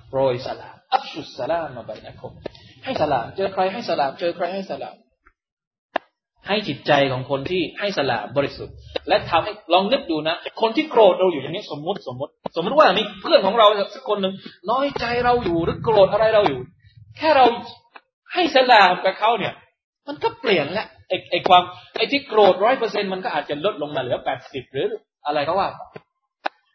[0.09, 2.33] โปรยสลามอับชุสลามมาบนะคม
[2.83, 4.95] ให้สลาม เจอใครให้สลาม เจอใครให้สลาม
[6.47, 8.75] ให้จิตใจของคนที่ให้สลามบริสุทธิ์
[9.07, 14.33] และทำให้ลองนึกดูนะ คนที่โกรธเราอยู่อย่างนี้สมมติสมมติ สมมติว่ามีเพื่อนของเราสักคนหนึ่ง
[14.71, 16.59] น้อยใจเราอยู่หรือโกรธอะไรเราอยู่
[17.17, 17.45] แค่เรา
[18.33, 19.53] ให้สลามกับเขาเนี่ย
[20.07, 21.63] มันก็เปลี่ยนแล้วไอ้ไอ้ความ
[21.97, 24.87] ไอ้ที่โกรธร้อยเปอร์เซ็นมันก็อาจจะลดลงมาเหลือแปดสิบหรือ
[25.25, 25.69] อะไรก็ว่า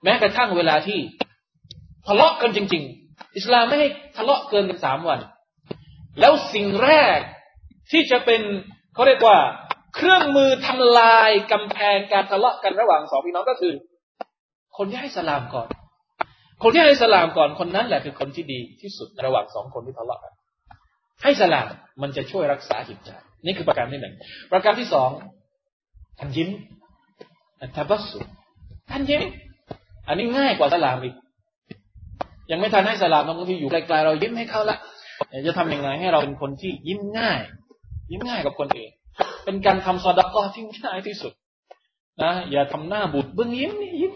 [0.04, 0.98] แม้กระทั่งเวลาที่
[2.06, 5.20] ทะเลาะกันจริง ๆ อิสลามไม่ให้ทะเลาะเกินกันสามวัน
[6.20, 7.18] แล้วสิ่งแรก
[7.90, 8.42] ที่จะเป็น
[8.94, 9.38] เขาเรียกว่า
[9.94, 13.74] เครื่องมือทำลายกำแพงการทะเลาะกันระหว่างสองพี่น้องก็คือ
[14.76, 15.68] คนที่ให้สลามก่อน
[16.62, 20.32] คนที่ให้สลามก่อนคนนั้นแหละคือคนที่ดีที่สุดระหว่างสองคนที่ทะเลาะกัน
[21.22, 21.66] ให้สลาม
[22.02, 23.10] มันจะช่วยรักษาจิตใจ
[23.46, 24.14] นี่คือประการที่หนึ่ง
[24.52, 25.10] ประการที่สอง
[26.18, 26.48] ท่านยิ้ม
[27.76, 28.20] ทับัสุ
[28.90, 29.22] ท่านยิ้ม
[30.08, 31.14] อันนี้ง่ายกว่าสลามอีก
[32.50, 34.78] ยังไม่ทันให้สลามบางทีอยู่ไกลๆเรายิ้มให้เขาละ
[35.46, 37.38] จะทํำยังไงให้เราเป็นคนที่ยิ้มง่าย
[38.10, 38.90] ยิ้มง่ายกับคนอื่น
[39.44, 41.32] เป็นการทำซอดักก็ที่ง่ายที่สุด
[42.22, 44.12] นะอย่าทำหน้าบุดเบื้องยิ้มนี่ยิ้ม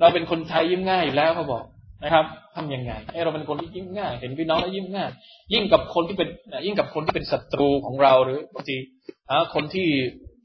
[0.00, 1.64] เราเป็นคนไทยยิ้มง่ายอยู่แล้วเขาบอก
[2.04, 2.24] นะครับ
[2.56, 5.10] ทํำยังไงให้เราเป็นคนที่ยิ้มง่าย เห็นพี่น้องแล้วยิ้มง่าย
[5.52, 6.28] ยิ่งกับคนที่เป็น
[6.66, 8.76] ยิ่งกับคนที่เป็นศัตรูของเราหรือบางที
[9.54, 9.88] คนที่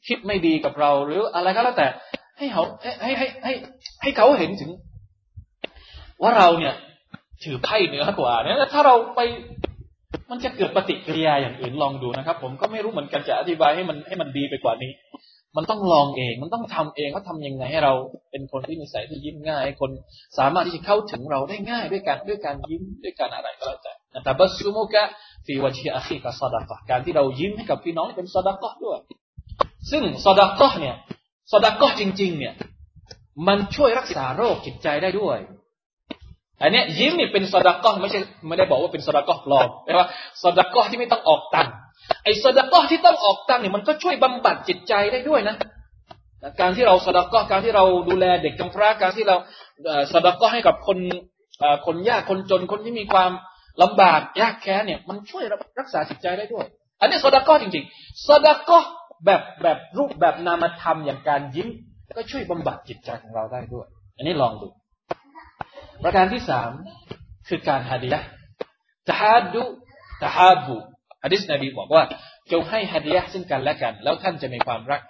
[0.08, 1.88] คิดไม่ดีกับเรา หรืออะไรก็แล้วแต่
[2.38, 2.64] ให้เขา
[3.04, 3.54] ให้ให้ให้
[4.02, 4.72] ให้เขาเห็นถึง
[6.22, 6.74] ว่าเราเนี่ย
[7.44, 9.22] ถือไพ่เหนือกว่าเนี่ยถ้าเราไป
[10.30, 14.92] มันจะเกิดปฏิกิริยาอย่างอื่นลองดูนะครับ ผมก็ไม่รู้เหมือนกันจะอธิบายให้มันให้มันดีไปกว่านี้
[15.58, 17.94] มันต้องลองเอง มันต้องทำเองว่าทำยังไงให้เรา
[18.32, 19.92] เป็นคนที่มีสายที่ยิ้มง่ายให้คน
[20.38, 25.04] สามารถที่จะเข้าถึงเราได้ง่ายด้วยการด้วยการยิ้มด้วยการอะไรก็แล้วแต่แต่บัสซุมุกะ
[25.46, 29.00] ฟีวะชีอาคีกับซาดะกะการที่เรายิ้มให้กับพี่น้องเป็นซาดะกะด้วย
[29.92, 30.96] ซึ่งซาดะกะเนี่ย
[31.52, 32.54] ซาดะกะจริง ๆ เนี่ย
[33.48, 35.38] มันช่วยรักษาโรคจิตใจได้ด้วย
[36.62, 40.08] อันนี้ยิ้มนี่เป็นสดากะไม่ใช่ไม่ได้บอกว่าเป็นสดากะปลอมแปลว่า
[40.44, 41.74] สดากะที่ไม่ต้องออกตังค์
[42.24, 45.56] ไอ้สดากะที่ต้องออกตังค์เนี่ยมันก็ช่วยบำบัดจิตใจได้ด้วยนะ
[46.62, 49.36] การที่เราสดากะการที่เราดูแลเด็กกำพร้าการที่เรา
[50.14, 50.98] สดากะให้กับคน
[51.86, 53.32] คนยากคนจนคนที่มีความ
[53.82, 55.44] ลำบากยากแค้นเนี่ย มันช่วย
[55.80, 56.66] รักษาจิตใจได้ด้วย
[57.02, 58.80] อันนี้สดากะจริงๆสดากะ
[59.26, 61.68] แบบแบบรูปแบบนามธรรมอย่างการยิ้ม
[62.18, 63.88] ก็ช่วยบำบัดจิตใจของเราได้ด้วย
[64.18, 64.68] อันนี้ลองดู
[66.04, 66.72] ประการที่สาม
[67.48, 68.20] คือการฮะดียะ
[69.10, 69.64] ตะฮัดุ
[70.24, 70.78] ตะฮับุ
[71.24, 72.04] ฮะดิษนบีบอกว่า
[72.52, 75.02] จงให้ฮะดียะซึ่งกันและกัน แล้วท่านจะมีความรัก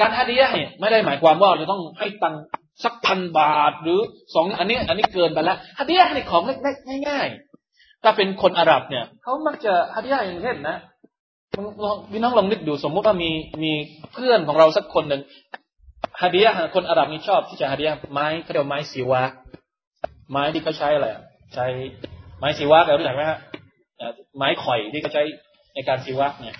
[0.00, 2.34] การฮะดียะเนี่ยไม่ได้หมายความว่าเราต้องให้ตัง
[2.84, 4.00] สักพันบาทหรือ
[4.34, 7.26] สองอันนี้อันนี้เกินไปแล้วฮะดียะในของเล็กๆง่าย
[7.66, 10.76] ๆ ถ้าเป็นคนอาหรับเนี่ยเขามักจะฮะดียะอย่างเช่นนะ
[12.10, 13.30] พี่น้องลองนึกดูสมมุติว่ามี
[13.62, 13.72] มี
[14.12, 15.22] เพื่อนของเราสักคนหนึ่ง
[16.22, 19.22] ฮะดียะคนอาหรับนี่ชอบที่จะฮะดียะไม้เขาเรียกไม้สีวา
[20.30, 21.06] ไม้ที่เขาใช้อะไร
[21.54, 21.66] ใช้
[22.38, 23.38] ไม้สีวะเรารู้จักไหมฮะ
[24.36, 25.22] ไม้ข่อยที่เขาใช้
[25.74, 26.56] ในการสีวะเนี่ย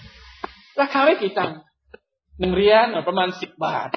[0.81, 1.57] ราคาไม่กี่ตังค์
[2.41, 3.89] หนึ่งเรียนประมาณสิบบาท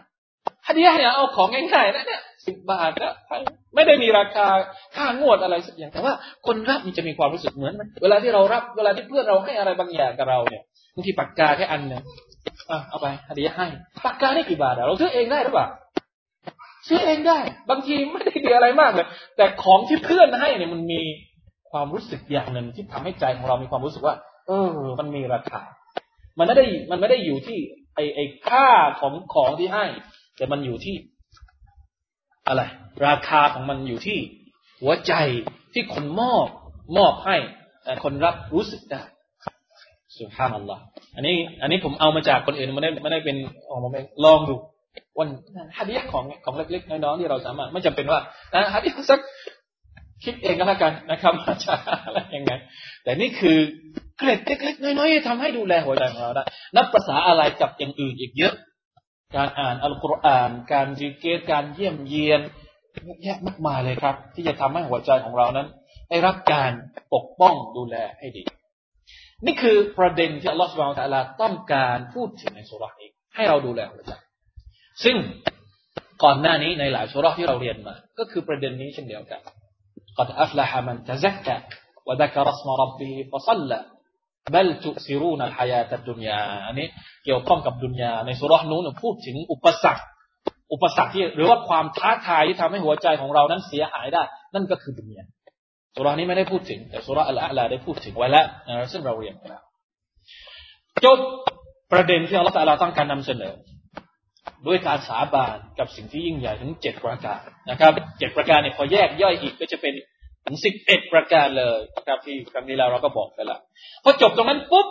[0.68, 3.10] ฮัดดี้เนี่ยเอาของง่ายๆนะเนี่ยสิบบาทก็
[3.76, 4.48] ไม่ได้มีราคา
[4.96, 6.14] ค่างวดอะไรสักอย่าง แต่ว่า
[6.46, 10.64] คนรับมันจะมีความรู้สึกเหมือน เวลาที่เรารับเวลาที่เพื่อนเราให้อะไรบางอย่างกับเราเนี่ย
[10.96, 12.04] บางทีปากกาแค่อันเนี่ย
[12.90, 13.68] เอาไปฮัดดี้ให้
[14.06, 15.68] ปากกาได้กี่บาทเราซื้อเองได้หรือเปล่า
[16.88, 17.40] ซื้อเองได้
[17.70, 21.02] บางทีไม่ได้มีอะไรมากเลย แต่ของที่เพื่อนให้เนี่ยมันมี
[21.72, 24.16] ความรู้สึกอย่างหนึ่งที่ทำให้ใจของเรามีความรู้สึกว่า
[24.48, 25.62] เออ มันมีราคา
[26.38, 27.60] มันไม่ได้มันไม่ได้อยู่ที่
[27.96, 28.68] ไอไอค่า
[29.00, 29.86] ของของที่ให้
[30.38, 30.96] แต่มันอยู่ที่
[32.48, 32.62] อะไร
[33.08, 34.20] ราคาของมันอยู่ที่
[34.82, 35.14] หัวใจ
[35.74, 36.48] ที่คนมอบ
[36.98, 37.38] มอบให้
[37.84, 39.04] แต่คนรับรู้สึกได้
[40.18, 40.82] สุภาพอัลลอฮ์
[41.16, 44.56] อันนี้ อันนี้ผมเอามาจากคนอื่นไม่ได้ไม่ได้เป็นของผมเองลองดู
[45.20, 45.30] วัน
[45.78, 48.20] ฮัดียของของเล็กๆน้อยๆที่เราสามารถไม่จำเป็นว่า
[48.74, 49.20] ฮัดียสัก
[50.24, 51.74] คิดเองก็แล้วกันนะครับจะ
[52.06, 52.52] อะไรยังไง
[53.04, 53.58] แต่นี่คือ
[54.18, 56.44] เกร็ดเล็กๆน้อยๆที่ทำให้ดูแลหัวใจของเราได้
[56.76, 58.54] นับภาษาอะไรกับอย่างอื่นอีกเยอะ
[59.36, 62.42] การอ่านอัลกุรอาน การดีเกตการเยี่ยมเยียน
[63.04, 65.68] เยอะแยะมากมายเลยครับ ที่จะทำให้หัวใจของเรานั้น
[66.10, 66.72] ได้รับการ
[67.14, 68.44] ปกป้องดูแลให้ดี
[69.46, 74.12] นี่คือประเด็นที่อัลลอฮฺสุบานตะลาต้องการพูดถึงในสุรานี้ให้เราดูแลหัวใจ
[75.04, 75.18] ซึ่ง
[76.24, 79.42] ก่อนหน้านี้ในหลายสุรที่เราเรียนมา ก็คือประเด็นนี้เช่นเดียวกัน
[80.18, 81.56] กอดอัฟละฮามันตะซักกะ
[82.08, 83.80] วะดักรัสมรับบีฟะซัลละ
[84.54, 86.88] บัลตุซิรูนัลฮายาตัดุนยาอันนี้
[87.26, 90.04] เกี่ยวข้องกับดุนยาในสุรนู้นพูดถึงอุปสรรค
[90.74, 95.24] อุปสรรคที่หรือว่าความท้าทายที่ทำให้หัวใจของเรานั้นเสียหายได้ นั่นก็คือดุนยา
[95.96, 98.46] สุรานี้ไม่ได้พูดถึง แต่สุราอัลอะลาได้พูดถึงไว้แล้ว
[98.92, 99.64] ซึ่งเราเรียนไปแล้ว
[101.06, 101.20] จบ
[101.92, 103.54] ประเด็นที่อัลลอฮฺตั้งการนำเสนอ
[104.68, 109.94] ด้วยการสาบานกับสิ่งที่ยิ่งใหญ่ถึงเจ็ดประการนะครับเจ็ดประการเนี่ยพอแยกย่อยอีกก็จะเป็น
[110.46, 113.60] ถึงสิบเอ็ดประการเลยนะครับที่ครั้งนี้เราเราก็บอกไปแล้ว
[114.04, 114.88] พอจบตรงนั้นปุ๊บ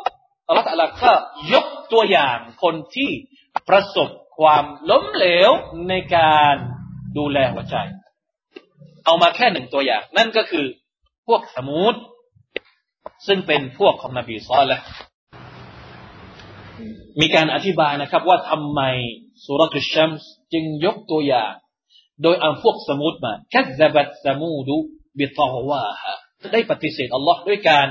[0.48, 1.12] อัลลอฮฺตะลก็
[1.54, 3.10] ยกตัวอย่างคนที่
[3.68, 4.08] ประสบ
[4.38, 5.50] ความล้มเหลว
[5.88, 6.54] ในการ
[7.18, 7.76] ดูแลหัวใจ
[9.04, 10.66] เอามาแค่หนึ่งตัวอย่าง นั่นก็คือ
[11.28, 11.94] พวกสมุท
[13.26, 14.80] ซึ่งเป็นพวกของนบีซอลและ
[17.20, 18.80] มีการอธิบายนะครับ ว่าทำไม
[19.45, 21.53] สุรตุชัมส์จึงยกตัวอย่าง
[22.23, 24.77] โดยเอาพวกสมุดมาแคซบัตสมูดุ
[25.17, 26.15] บิตอวาฮะ
[26.53, 27.87] ได้ปฏิเสธอัลลอฮ์ด้วยการ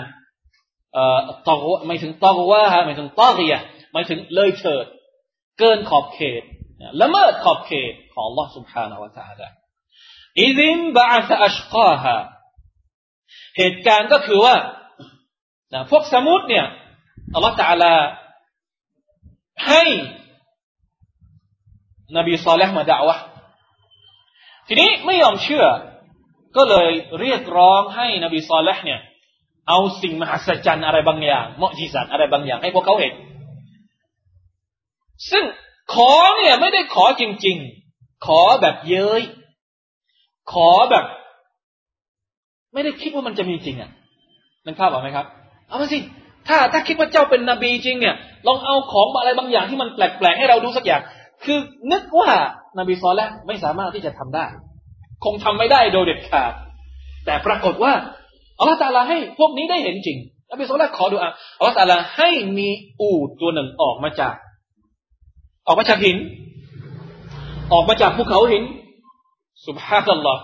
[0.95, 3.55] เอ่อตอวไม่ถึงตอวาฮะไม่ถึงตอรีย
[3.93, 4.87] ไม่ถึงเลยเถิด
[5.59, 6.43] เกินขอบเขต
[7.01, 9.49] ละเมิดขอบเขตของ Allah سبحانه และ تعالى
[10.43, 12.17] อิดิมบาซอัชกาฮะ
[13.59, 14.55] เหตุการณ์ก็คือว่า
[15.91, 16.67] พวกสมุดเนี่ย
[17.35, 17.95] อัลลอฮ์ تعالى
[19.69, 19.85] ให้
[22.18, 23.18] นบีซอลห์มาด่าวะ
[24.68, 25.66] ทีนี้ไม่ยอมเชื่อ
[26.58, 29.00] ก็เลยเรียกร้องให้นบีซอลห์เนี่ย
[29.68, 33.14] เอาสิ่งมหัศจรรย์อะไรบางอย่างมอจิสันอะไรบางอย่าง ให้พวกเขาเห็น
[35.32, 35.44] ซึ่ง
[35.94, 37.58] ขอเนี่ยไม่ได้ขอจริง
[37.92, 39.22] ๆ ขอแบบเย้ย
[40.54, 41.06] ขอแบบ
[42.74, 43.92] ไม่ได้คิดว่ามันจะมีจริงอะ
[44.66, 45.26] นั่นภาพออกไหมครับ
[45.68, 45.98] เอามาสิ
[46.48, 48.16] ถ้าถ้าคิดว่าเจ้าเป็นนบีจริงเนี่ย
[48.48, 51.02] ลองเอาของอะไรบางอย่างที่มันแปลกๆให้เราดูสักอย่าง
[51.44, 51.60] คือ
[51.92, 52.32] นึกว่า
[52.80, 54.46] นบีซอลแล้วไม่สามารถที่จะทำได้
[55.24, 56.54] คงทำไม่ได้โดยเด็ดขาด
[57.26, 57.94] แต่ปรากฏว่า
[58.60, 60.18] อัลลอฮฺตาลาให้พวกนี้ได้เห็นจริง
[60.52, 62.70] นบีสุลต่านขอดูอาอัลลอฮฺตาลาให้มี
[63.02, 64.34] อูดตัวหนึ่งออกมาจาก
[65.68, 66.18] ออกมาจากหิน
[67.74, 68.64] ออกมาจากภูเขาหิน
[69.68, 70.42] สุบฮานัลลอฮ์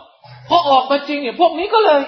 [0.49, 2.01] พอออกมาจริงเนี่ยพวกนี้ก็เลย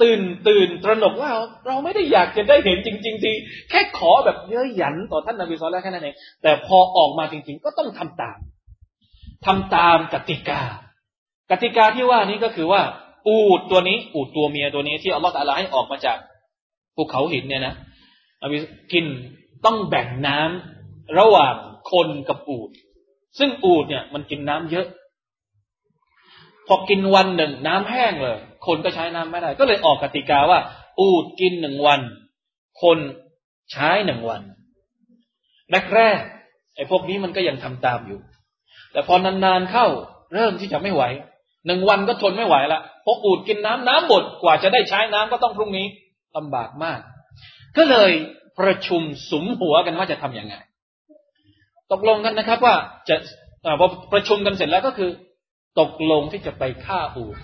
[0.00, 1.30] ตื่นตื่นตระหนกว่า
[1.66, 3.32] เราไม่ได้อยากจะได้เห็นจริงๆที
[3.70, 8.38] แค่ขอแบบเย้ยหยันต่อท่านนบีสุลต่านแค่นั้นเองแต่พอออกมาจริง ๆ ก็ต้องทำตาม
[9.46, 10.62] ทำตามกติกา
[11.50, 12.82] กติกาที่ว่านี้ก็คือว่า
[13.28, 16.18] อูดตัวนี้ อูดตัวเมียตัวนี้ที่อัลลอฮฺตะลาให้ออกมาจาก
[16.96, 17.74] ภูเขาหินเนี่ยนะ
[18.42, 18.56] นบี
[18.92, 19.06] กิน
[19.64, 21.54] ต้องแบ่งน้ำระหว่าง
[21.92, 22.70] คนกับอูด
[23.38, 24.86] ซึ่งอูดเนี่ยมันกินน้ำเยอะ
[26.68, 30.60] พอกินวันหนึ่งน้ำแห้งเลย คนก็ใช้น้ำไม่ได้ ก็เลยออกกติกาว่า
[31.00, 32.00] อูดกินหนึ่งวัน
[32.82, 32.98] คน
[33.72, 34.42] ใช้หนึ่งวัน
[35.94, 38.20] แรกๆไอ้พวกนี้มันก็ยังทำตามอยู่
[38.92, 39.86] แต่พอนานๆเข้า
[40.34, 41.02] เริ่มที่จะไม่ไหว
[41.66, 45.86] หนึ่งวันก็ทนไม่ไหวละพออูดกินน้ำน้ำหมดกว่าจะได้ใช้น้ำก็ต้องพรุ่งนี้
[46.36, 47.00] ลำบากมาก
[47.76, 48.10] ก็เลย
[48.60, 50.54] ประชุมสมหัวกันว่าจะทํำยังไง
[51.92, 52.74] ตกลงกันนะครับว่า
[53.08, 53.16] จะ
[53.80, 55.10] พอประชุมกันเสร็จแล้วก็คือ
[55.80, 57.36] ตกลงที่จะไปฆ่าอูด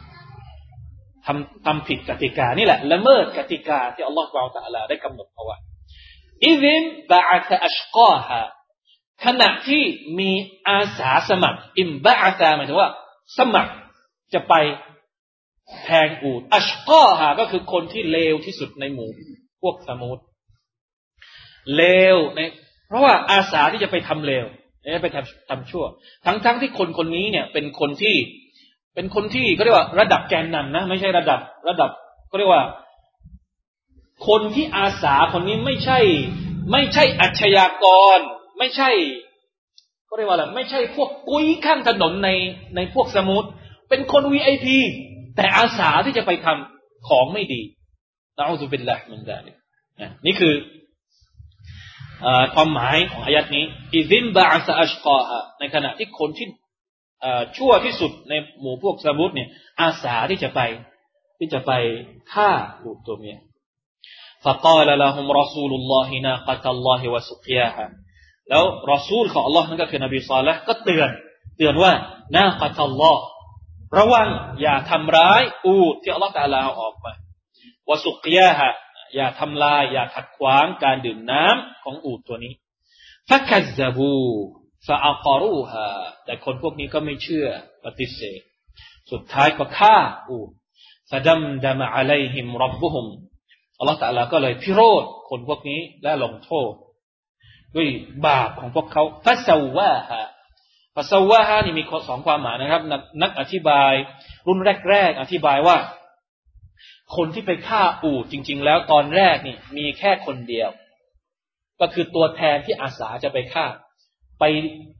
[1.26, 5.56] ทำทำผิดกติกานี่แหละละเมิดกติกาที่อัลลอฮฺบาตะลาได้กำหนดเอาไว้
[6.44, 8.40] อิซินบาอัตอัชกอฮะ
[9.24, 9.82] ขณะที่
[10.18, 10.30] มี
[10.68, 12.90] อาสาสมัคร อิมบาอัตหมายถึงว่า
[13.38, 13.72] สมัคร
[14.34, 14.54] จะไป
[15.82, 19.10] แทงอูดอัชกอฮาก็คือคนที่เลวที่สุดในหมู่
[19.62, 20.18] พวกสมุท
[21.76, 22.40] เลวใน
[22.88, 24.46] เพราะว่าอาสาที่จะไปทำเลว
[25.02, 25.84] ไปทำทำชั่ว
[26.26, 28.16] ทั้งๆทที่คนคนนี้เนี่ย เป็นคนที่
[28.94, 31.90] เป็นคนที่เขาเรียกว่าระดับแกนนำนะไม่ใช่ระดับระดับ
[32.28, 32.62] เขาเรียกว่า
[34.28, 35.98] คนที่อาสาคนนี้ไม่ใช่
[36.72, 37.86] ไม่ใช่อัชญาก
[38.16, 38.18] ร
[38.58, 38.90] ไม่ใช่
[40.06, 42.30] เขาเรียกว่าอะไรไม่ใช่พวกกุ้ยข้างถนนใน
[42.76, 43.48] ในพวกสมุทร
[43.88, 44.78] เป็นคนวีไอพี
[45.36, 47.62] แต่อาสาที่จะไปทำของไม่ดี
[48.36, 49.38] นะอัลลอฮฺเป็นละมันได้
[50.26, 50.54] นี่คือ
[52.53, 56.47] ความหมายของอายัดนี้อิซินบาอัสอัชกอฮะในขณะที่คนที่
[57.57, 59.49] ชั่วที่สุดในหมู่พวกสมุทรเนี่ย
[59.81, 60.61] อาสาที่จะไป
[61.39, 61.71] ที่จะไป
[62.33, 62.49] ฆ่า
[62.83, 63.37] ลูกตัวเมีย
[64.43, 67.85] فقال لهم رسول الله ناقة الله وسقياها
[68.49, 71.09] แล้วรอซูลของ Allah นั่นก็คือนบีซาลห์ก็เตือน
[71.57, 71.91] เตือนว่า
[72.37, 73.23] นาคตัลลอฮ์
[73.97, 74.27] ระวัง
[74.61, 77.13] อย่าทำร้ายอูดที่อัลลอฮฺตาลาออกมา
[77.89, 78.71] วสุกยะฮะ
[79.14, 82.52] อย่าทำลาย อย่าขัดขวางการดื่มน้ำของอูดตัวนี้
[83.28, 84.14] ฟักัซบู
[84.86, 85.86] ฟาอัลกรูฮะ
[86.24, 87.46] แต่คนพวกนี้ก็ไม่เชื่อ
[87.84, 88.40] ปฏิเสธ
[89.10, 89.96] สุดท้ายก็ฆ่า
[90.28, 90.50] อูด
[91.10, 93.06] ฟาดัมดามะอะลัยฮิมรับบุฮุม
[93.78, 96.72] อัลลอฮฺตาลาก็เลยพิโรธคนพวกนี้และลงโทษ
[97.76, 97.88] ด้วย
[98.26, 100.22] บาปของพวกเขาฟาซาวาฮะ
[100.96, 102.82] ปัสสาวะฮานี่มีสองความหมายนะครับ
[103.22, 103.92] นักอธิบาย
[104.46, 104.58] รุ่น
[104.90, 105.76] แรก ๆ อธิบายว่า
[107.16, 110.70] คนที่ไปฆ่าอูดจริง ๆ แล้วตอนแรกนี่ มีแค่คนเดียว
[111.80, 113.66] ก็คือตัวแทนที่อาสาจะไปฆ่า
[114.40, 114.44] ไป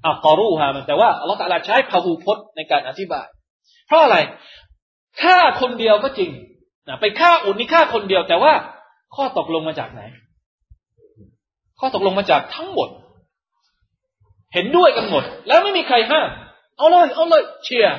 [0.07, 3.27] อักอรูฮามันแต่ว่าอัลลอฮฺตะลาใช้พหูพจน์ในการอธิบาย
[3.87, 4.17] เพราะอะไร
[5.23, 6.31] ฆ่าคนเดียวก็จริง
[6.89, 8.53] นะไปฆ่าอูดนี่ฆ่าคนเดียว แต่ว่า
[9.17, 10.03] ข้อตกลงมาจากไหน
[11.81, 12.89] ข้อตกลงมาจากทั้งหมด
[14.55, 16.29] เห็นด้วยกันหมด แล้วไม่มีใครห้าม
[16.77, 17.97] เอาเลยเอาเลยเชียร์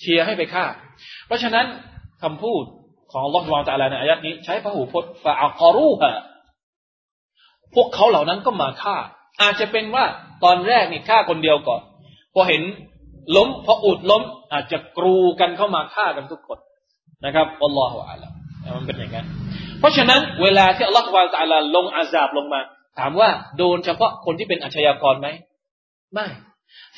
[0.00, 0.64] เชียร์ให้ไปฆ่า
[1.26, 1.66] เพราะฉะนั้น
[2.22, 2.64] คำพูด
[3.10, 6.12] ของอัลลอฮฺวางตาลาในอายัดนี้ ใช้พระหูพจน์ฟาอักรูฮะ
[7.74, 8.96] พวกเขาเหล่านั้นก็มาฆ่า
[9.42, 10.04] อาจจะเป็นว่า
[10.44, 11.80] ตอนแรกนี่ฆ่าคนเดียวก่อน
[12.34, 12.62] พอเห็น
[13.36, 16.58] ล้มพออุดล้ม อาจจะกรูกันเข้ามาฆ่ากันทุกคน
[17.24, 18.28] นะครับอัลลอฮฺอาลั
[18.76, 19.26] มันเป็นอย่างนั้น
[19.78, 22.60] เพราะฉะนั้นเวลาที่อัลลอฮฺวางตาลาลงอาซาบลงมา
[22.98, 25.28] ถามว่าโดนเฉพาะคนที่เป็นอาชญากรไหม
[26.14, 26.26] ไม่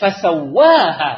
[0.01, 1.11] ฟาสวาฮะ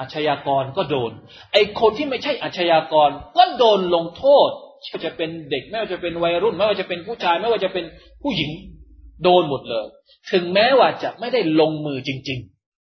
[0.00, 1.12] อาชญากรก็โดน
[1.52, 4.50] ไอคนที่ไม่ใช่อาชญากรก็โดนลงโทษ
[4.88, 7.84] ไม่ว่าจะเป็นเด็กไม่ว่าจะเป็นวัยรุ่น ไม่ว่าจะเป็นผู้ชายไม่ว่าจะเป็น
[8.22, 8.50] ผู้หญิง
[9.22, 9.86] โดนหมดเลย
[10.32, 12.38] ถึงแม้ว่าจะไม่ได้ลงมือจริง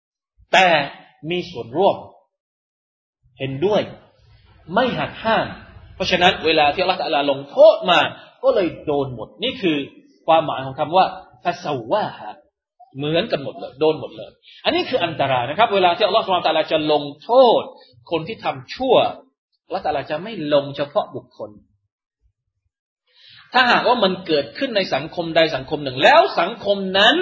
[0.02, 0.68] ๆ แต่
[1.30, 1.96] มีส่วนร่วม
[3.40, 3.82] เห็นด้วย
[4.74, 5.48] ไม่หักห้าม
[5.96, 8.00] เพราะฉะนั้นเวลาที่อัลลอฮฺลงโทษมา
[8.44, 9.78] ก็เลยโดนหมด นี่คือ
[10.28, 11.06] ความหมายของคำว่า
[11.44, 12.36] ฟาสวาฮะ
[12.98, 14.32] เหมือนกันหมดเลย โดนหมดเลย
[14.66, 17.32] อันนี้คืออันตรายนะครับ เวลาที่อัลลอฮฺสุลตาราจะลงโท
[17.62, 17.64] ษ
[18.12, 18.96] คนที่ทำชั่ว
[19.66, 21.52] อัลลอฮฺตาราจะไม่ลงเฉพาะบุคคล
[23.54, 27.16] ถ้าหากว่ามันเกิดขึ้นในสังคมใดสังคมหนึ่ง แล้วสังคมนั้น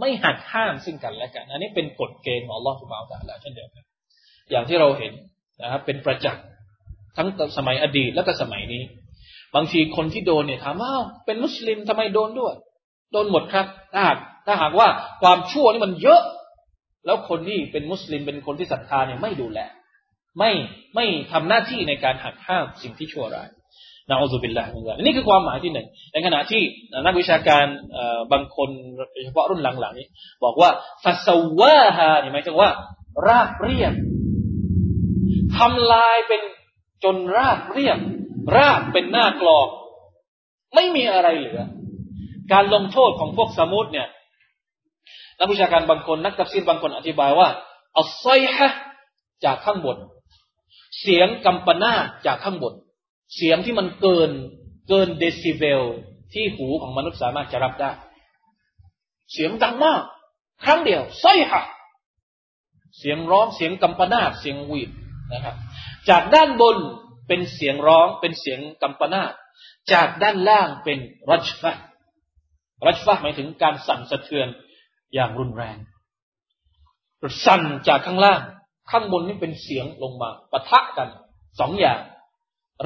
[0.00, 3.84] ไม่หักห้ามซึ่งกันและกัน อันนี้เป็นกฎเกณฑ์ของอัลลอฮฺสุลตาราเช่นเดียวกัน
[4.50, 5.12] อย่างที่เราเห็น
[5.62, 6.44] นะครับ เป็นประจักษ์
[7.16, 8.82] ทั้งสมัยอดีตและก็สมัยนี้
[9.54, 10.92] บางทีคนที่โดนเนี่ยถามว่า
[11.26, 12.54] เป็นมุสลิมทำไมโดนด้วย
[13.12, 14.88] โดนหมดครับถ้าหาก ถ้าหากว่า
[15.22, 16.22] ความชั่วนี่มันเยอะ
[17.06, 19.60] แล้วคนที่เป็นมุสลิมเป็นคนที่ศรัทธาเนี่ยไม่ดูแล
[20.38, 20.52] ไม่
[20.94, 23.48] ไม่ทำหน้าที่ในการหักห้ามสิ่งที่ชั่วร้าย
[24.08, 26.62] นะอูซุบิลลาฮิมินซาลิกนี่คือความหมายที่หนึ่งในขณะที่
[27.06, 27.64] นักวิชาการ
[28.32, 28.68] บางคน
[29.12, 30.08] โดยเฉพาะรุ่นหลังๆนี้
[30.44, 30.70] บอกว่า
[31.04, 31.28] ฟัส
[31.60, 32.70] วาฮาเนี่หมายถึงว่า
[33.26, 33.94] ราบเรียบ
[35.56, 36.42] ทำลายเป็น
[37.04, 37.98] จนราบเรียบ
[38.56, 39.66] ราบเป็นหน้ากลอง
[40.74, 41.60] ไม่มีอะไรเหลือ
[42.52, 44.08] การลงโทษของพวกษะมูดเนี่ย
[45.38, 47.48] นักวิชาการบางคนนักตัฟซีรบางคนอธิบายว่า
[47.98, 48.68] الصيحة
[49.44, 49.96] จากข้างบน
[51.00, 51.92] เสียงกัมปนาท
[52.26, 52.74] จากข้างบน
[53.36, 54.30] เสียงที่มันเกิน
[54.88, 55.82] เกินเดซิเบล
[56.32, 57.90] ที่หูของมนุษย์สามารถจะรับได้
[59.32, 60.02] เสียงดังมาก
[60.64, 61.62] ครั้งเดียว صيحة
[62.98, 64.90] เสียงร้องเสียงกัมปนาเสียงวีด
[65.32, 65.56] นะครับ
[66.10, 66.76] จากด้านบน
[67.28, 69.22] เป็นเสียงร้องเป็นเสียงกัมปนา
[69.92, 70.98] จากด้านล่างเป็น
[71.30, 71.72] รัชฟะ
[72.86, 74.48] รัชฟะหมายถึงการสั่นสะเทือน
[75.14, 75.76] อย่างรุนแรง
[77.44, 78.40] สั่นจากข้างล่าง
[78.90, 81.08] ข้างบนนี่เป็นเสียงลงมาปะทะกัน
[81.60, 82.00] สองอย่าง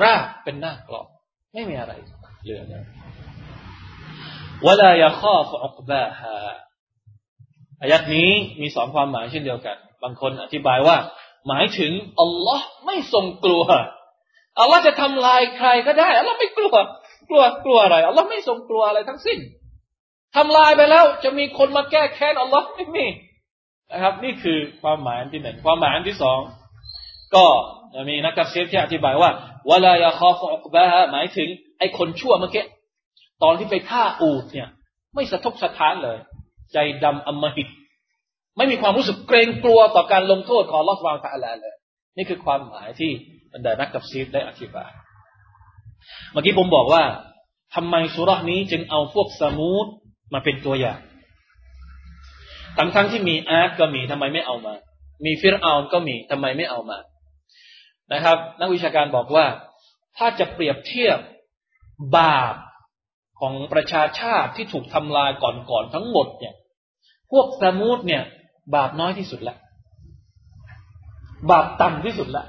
[0.03, 1.07] รากเป็นหน้ากลอง
[1.55, 1.93] ไม่มีอะไร
[2.43, 2.85] เหลือเลย
[4.67, 6.37] วลายาข้อฟอกบาฮา
[7.83, 10.97] อายะฮ์นี้มีสองความหมายเช่นเดียวกัน บางคนอธิบายว่า
[11.49, 13.65] หมายถึงอัลลอฮ์ไม่ทรงกลัว
[14.59, 16.75] อัลลอฮ์จะทำลายใครก็ได้อัลลอฮ์ไม่กลัว
[17.29, 19.39] กลัวกลัวอะไรอัลลอฮ์ไม่ทรงกลัวอะไรทั้งสิ้น
[20.37, 23.07] ทำลายไปแล้ว จะมีคนมาแก้แค้นอัลลอฮ์ไม่มี
[23.93, 26.39] นะครับ นี่คือความหมายที่หนึ่งความหมายที่สอง
[27.35, 27.45] ก็
[28.09, 29.31] มีนักตัฟซีรที่อธิบายว่า
[29.71, 31.49] ولا يخاف عقباهاหมายถึง
[31.79, 32.65] ไอ้คนชั่วเมื่อกี้
[33.43, 34.69] ตอนที่ไปฆ่าอูฐเนี่ย
[35.15, 36.19] ไม่สะทกสะท้านเลย
[36.73, 37.69] ใจดำอำมหิต
[38.57, 41.75] ไม่มีความรู้สึกเกรงกลัวต่อการลงโทษของอัลลอฮ์ سبحانه وتعالىเลย
[42.17, 43.11] นี่คือความหมายที่
[43.53, 44.91] บรรดานักตัฟซีรได้อธิบาย
[46.33, 47.03] เมื่อกี้ผมบอกว่า
[47.75, 49.87] ทำไมซูเราะฮ์นี้จึงเอาพวกษะมูด
[50.33, 50.99] มาเป็นตัวอย่าง
[52.77, 54.75] ทั้งทั้งที่มีอ๊าดก็มีทำไมไม่เอามา
[55.25, 56.99] มีฟิรเอาน์ก็มีทำไมไม่เอามา
[58.13, 59.47] นะครับ นักวิชาการบอกว่า
[60.17, 61.19] ถ้าจะเปรียบเทียบ
[62.17, 62.55] บาป
[63.41, 66.55] ของประชาชาติที่ถูกทำลายก่อนๆทั้งหมดเนี่ย
[67.31, 68.23] พวกสมูทเนี่ย
[68.75, 69.57] บาปน้อยที่สุดละ
[71.51, 72.45] บาปต่ำที่สุดละ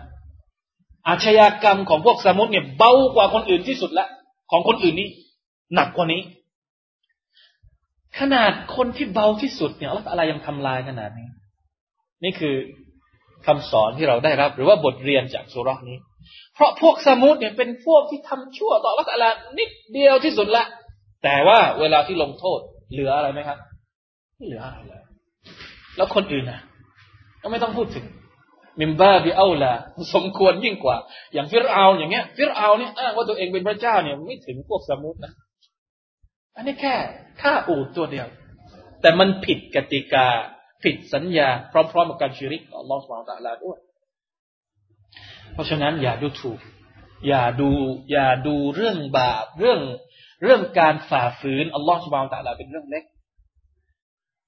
[1.07, 4.07] อาชญากรรมของพวกสมุทเนี่ยเบากว่าคนอื่นที่สุดละ
[4.51, 5.09] ของคนอื่นนี่
[5.75, 6.21] หนักกว่านี้
[8.19, 11.27] ขนาดคนที่เบาที่สุดเนี่ยอะไรยังทำลายขนาดนี้
[12.23, 12.55] นี่คือ
[13.45, 15.97] คำสอนที่เราได้รับ หรือว่าบทเรียนจากสุรนี้
[16.55, 19.25] เพราะพวกสมุทเนี่ยเป็นพวกที่ทำชั่วต่อละอะไร
[19.59, 20.65] นิดเดียวที่สุดละ
[21.23, 22.59] แต่ว่าเวลาที่ลงโทษ
[22.91, 23.57] เหลืออะไรไหมครับ
[24.35, 25.01] ไม่เหลืออะไรเลย
[25.97, 26.59] แล้วคนอื่นนะ
[27.41, 28.05] ก็ไม่ต้องพูดถึง
[28.79, 29.73] มิมบาบิเอาละ
[30.15, 30.97] สมควรยิ่งกว่า
[31.33, 35.33] อย่างฟิรเอาอย่างเงี้ย ฟิรเอาเนี่ยอ้างว่าตัวเองเป็นพระเจ้าเนี่ยไม่ถึงพวกสมุทนะ
[36.55, 36.95] อันนี้แค่
[37.41, 38.27] ฆ่าอูดตัวเดียว
[39.01, 40.27] แต่มันผิดกติกา
[40.83, 43.77] ผิดสัญญา พร้อมๆกับการชิริกอัลลอฮฺสุบานตะลาด้วย
[45.53, 46.59] เพราะฉะนั้นอย่าดูถูก
[47.27, 47.69] อย่าดู
[48.11, 49.81] อย่าดูเรื่องบาปเรื่อง
[50.43, 53.03] เรื่องการฝ่าฝืนอัลลอฮฺสุบานตะลาเป็นเรื่องเล็ก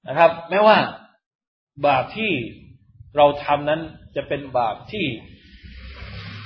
[0.08, 0.78] นะครับ แม้ว่า
[1.86, 2.32] บาปที่
[3.16, 3.80] เราทำนั้น
[4.16, 5.06] จะเป็นบาปที่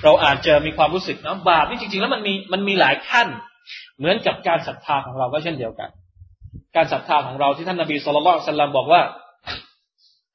[0.03, 3.27] เราอาจจะมีความรู้สึกนะบาปนี่จริง ๆ แล้วมันมีมันมีหลายขั้น
[3.97, 5.89] เหมือนกับการศรัทธาของเราก็เช่นเดียวกัน
[6.75, 9.01] การศรัทธาของเราที่ท่านนบีصلى الله عليه وسلمบอกว่า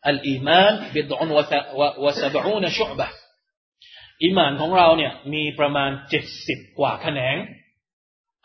[0.09, 3.07] الإيمان بضع وسبعون شعبة
[4.25, 7.37] อีมานของเราเนี่ยมีประมาณเจ็ดสิบกว่าแขนง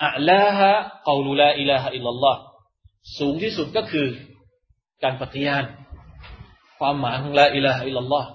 [0.04, 2.40] أعلاها قول لا إله إلا الله
[3.20, 4.08] สูงที่สุดก็คือ
[5.04, 5.64] การปฏิญาณ
[6.80, 8.30] ความหมายของلا إله إلا الله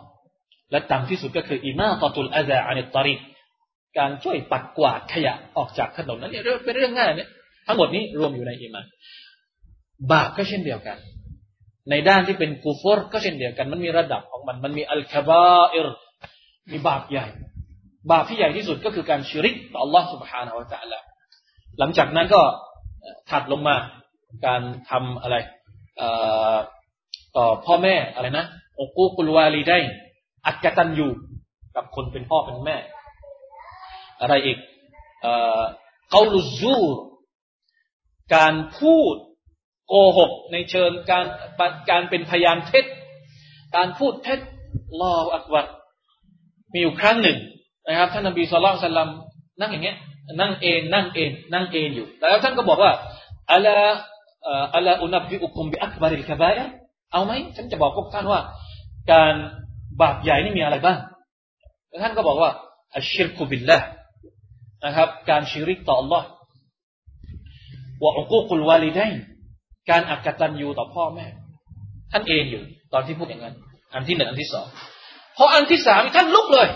[0.71, 3.19] และต่ำที่สุดก็คือإماطة الأذى عن الطريق
[4.04, 7.30] ารช่วยปัดกวาดขยะออกจากถนนนั้นเนี่ยเป็นเรื่องง่ายเนี่ย
[7.68, 8.86] ทั้งหมดนี้รวมอยู่ในอิมาน
[10.12, 10.98] บาปก็เช่นเดียวกัน
[11.90, 15.88] ในด้านที่เป็นกูฟอร์ก็เช่นเดียวกัน มันมีระดับของมัน มันมีอัลคาบาอิร
[16.72, 17.28] มีบาปใหญ่
[18.12, 21.00] บาปที่ใหญ่ที่สุดก็คือการชิริกต่อ Allah سبحانه และ تعالى
[21.80, 22.42] หลังจากนั้นก็
[23.30, 23.76] ถัดลงมา
[24.46, 25.36] การทำอะไร
[27.38, 28.46] ต่อพ่อแม่อะไรนะ
[28.80, 29.80] อกูกุลวาลีได้
[30.48, 31.12] อักตันอยู่
[31.76, 32.78] กับคนเป็นพ่อเป็นแม่
[34.23, 34.59] อะไรอีก
[36.11, 36.93] เกาลุซูร
[38.35, 39.15] การพูด
[39.89, 41.27] โกหกในเชิงการ
[41.91, 42.85] การเป็นพยานเท็จ
[43.77, 44.41] การพูดเท็จ
[45.01, 45.67] ลออักวัด
[46.73, 47.39] มีอยู่ครั้งหนึ่ง
[47.87, 49.11] นะครับท่านนบีสุลต่านลัม
[49.61, 49.97] นั่งอย่างเงี้ย
[50.41, 52.93] นั่งเอนนั่งเอนนั่งเอนอยู่ แล้วท่านก็บอกว่า
[53.53, 53.69] อัลล
[54.75, 56.67] อัลลอุนับบิอุคุมบิอักบาริลคบายะ
[57.13, 58.41] เอาไหมฉันจะบอกพวกท่านว่า
[59.13, 59.35] การ
[60.01, 60.99] บาปใหญ่นี่มีอะไรบ้าง
[62.03, 62.51] ท่านก็บอกว่า
[62.97, 63.79] อัชชิรคุบิลละ
[64.85, 66.23] นะครับ การชิริกต่อ Allah
[68.05, 69.13] วะอุกุกุลวาลิดัย
[69.91, 71.27] การอักตันยูต่อพ่อแม่
[72.13, 72.63] ท่านเองอยู่
[72.93, 73.55] ตอนที่พูดอย่างนั้น
[73.95, 74.67] อันที่หนึ่งอันที่สอง
[75.37, 76.69] พออันที่สามท่านลุกเลย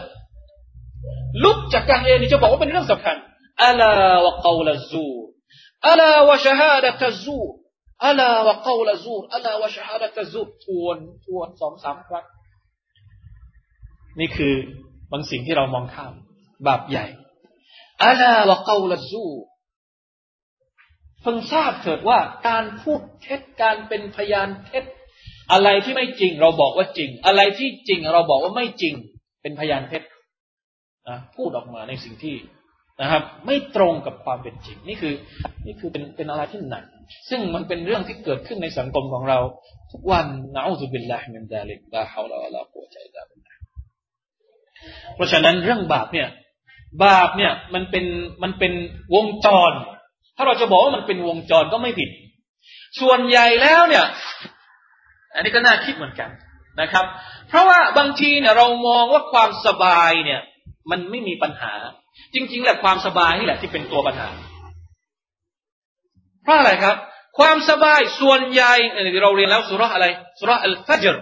[1.45, 3.17] ลุกจากการเองนี่จะบอกว่าเป็นเรื่องสำคัญ
[3.65, 3.93] อัลา
[4.25, 5.17] วะกาวลซูร
[5.89, 7.51] อัลาวะชฮาดะตซูร
[8.07, 12.27] อัลาวะกาวลซูรอัลาวะชฮาดะตซูรทวนทวนสองสามครั้ง
[14.21, 14.55] นี่คือ
[15.13, 16.13] บางสิ่งที่เรามองข้าม
[16.67, 17.07] บาปใหญ่
[18.05, 19.27] อัลาวะกาลซู
[21.23, 22.19] เพิ่งทราบเถิดว่า
[22.49, 24.85] การพูดเท็จการเป็นพยานเท็จ
[25.53, 28.95] อะไรที่ไม่จริง เราบอกว่าจริง อะไรที่จริง เราบอกว่าไม่จริง
[29.43, 30.03] เป็นพยานเท็จ
[31.09, 32.37] นะพูดออกมาในสิ่งที่
[33.01, 35.15] นะครับ ไม่ตรงกับความเป็นจริง นี่คือ
[35.67, 36.85] นี่คือเป็นเป็นอะไรที่หนัก
[37.29, 39.39] ซึ่งมันเป็นเรื่องที่เกิดขึ้นในสังคมของเรา
[39.93, 43.55] ทุกวันنعوذ بالله من ذلك لا حول ولا قوة إلا بالله
[45.15, 46.29] เพราะฉะนั้นเรื่องบาปเนี่ย
[47.05, 48.05] บาปเนี่ยมันเป็น
[48.43, 48.73] มันเป็น
[49.15, 49.73] วงจร
[50.37, 52.11] ถ้าเราจะบอกว่ามันเป็นวงจรก็ไม่ผิด
[53.01, 54.07] ส่วนใหญ่แล้วเนี่ย
[55.35, 56.31] อันนี้ก็น่าคิดเหมือนกัน
[56.81, 57.05] นะครับ
[57.49, 60.41] เพราะว่าบางทีเนี่ยเรามองว่าความสบายเนี่ย
[60.91, 61.73] มันไม่มีปัญหา
[62.35, 64.29] จริง ๆ แหละความสบายนี่แหละที่เป็นตัวปัญหา
[66.43, 66.97] เพราะอะไรครับ
[67.39, 68.75] ความสบายส่วนใหญ่
[69.23, 70.07] เราเรียนแล้วสุรอะไร
[70.41, 71.17] สุรอัลฟัจร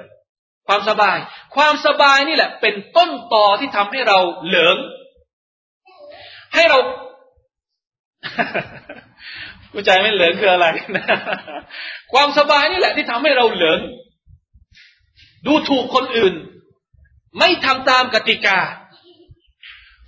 [0.68, 1.16] ความสบาย
[1.56, 4.76] ความสบายนี่แหละ เป็นต้นตอที่ทำให้เราเหลิง
[6.54, 6.78] ให้เรา
[9.72, 11.04] กูใจไม่เหลืองคืออะไรนะ
[12.12, 13.78] ความสบายนี่แหละที่ทำให้เราเหลือง
[15.46, 16.34] ดูถูกคนอื่น
[17.38, 18.58] ไม่ทำตามกติกา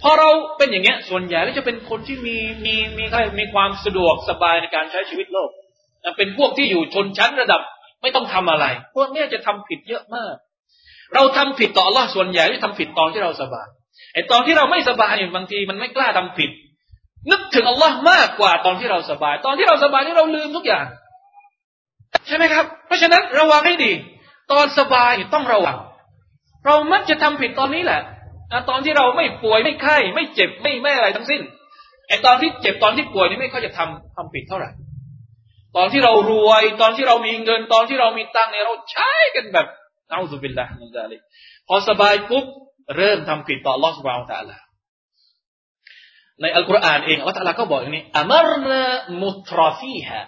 [0.03, 0.29] พอเรา
[0.59, 5.51] เป็นอย่างเงี้ย ส่วนใหญ่แล้วจะเป็นคนที่มีมีมีอะไรมีความสะดวกสบายในการใช้ชีวิตโลก
[6.17, 7.61] เป็นพวกที่อยู่ชนชั้นระดับ
[8.03, 8.67] ไม่ต้องทำอะไร
[8.97, 10.35] พวกนี้จะทำผิดเยอะมาก
[11.15, 13.69] เราทำผิดต่อ Allah ส่วนใหญ่ที่ทำผิดตอนที่เราสบาย
[14.17, 16.51] ไอ้ตอนที่เราไม่สบายอยู่บางทีมันไม่กล้าทำผิด
[17.31, 20.87] นึกถึงอัลลอฮ์มากกว่าตอนที่เราสบาย ตอนที่เราสบายนี่เราลืมทุกอย่าง
[22.27, 23.93] ใช่ไหมครับ เพราะฉะนั้นระวังให้ดี
[24.53, 25.77] ตอนสบายต้องระวัง
[26.67, 28.01] เรามักจะทำผิดตอนนี้แหละ
[28.71, 31.41] ตอนที่เราไม่ป่วยไม่ไข้ไม่เจ็บไม่ไม่อะไรทั้งสิ้น
[32.09, 34.71] ไอตอนที่เจ็บตอนที่ป่วยนี่ไม่ค่อยจะทำทำผิดเท่าไหร่
[35.77, 39.67] ตอนที่เรารวย ตอนที่เรามีเงิน ตอนที่เรามีตังเนี่ยเราใช้กันแบบ
[40.11, 41.21] เอาสุบินละมันจะเลย
[41.69, 42.45] พอสบายปุ๊บ
[42.97, 44.59] เริ่มทำผิดต่อลอสบาวตาละ
[46.41, 48.83] ในอัลกุรอานเองอัลลอฮฺก็บอกอย่างนี้อามรนา
[49.23, 50.21] มุตรฟีฮะ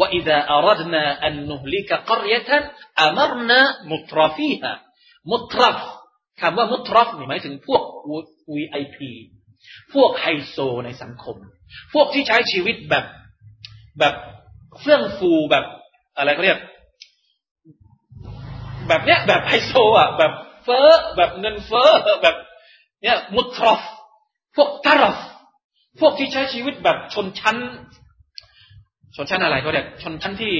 [0.00, 2.62] ว่าอิดะอารัดนาอันนุฮลิกกรยะตัน
[3.02, 4.72] อามรนามุตรฟีฮะ
[5.30, 5.78] มุตรฟ
[6.40, 7.82] คำว่ามุตรฟนี่หมายถึงพวก
[8.54, 8.98] VIP
[9.94, 11.36] พวกไฮโซในสังคม
[11.94, 13.04] พวกที่ใช้ชีวิตแบบ
[13.98, 14.14] แบบ
[14.80, 15.64] เฟื่องฟูแบบ
[16.16, 16.60] อะไรเขาเรียก
[18.88, 20.32] แบบเนี้ยแบบไฮโซอะแบบ
[20.65, 21.89] เฟ้อแบบเงินเฟ้อ
[22.21, 22.35] แบบ
[23.01, 23.81] เนี้ยมุตรฟ
[24.55, 25.17] พวกตารฟ
[25.99, 27.57] พวกที่ใช้ชีวิตแบบชนชั้น
[29.15, 30.55] ชนชั้นอะไรก็เรียกชนชั้นที่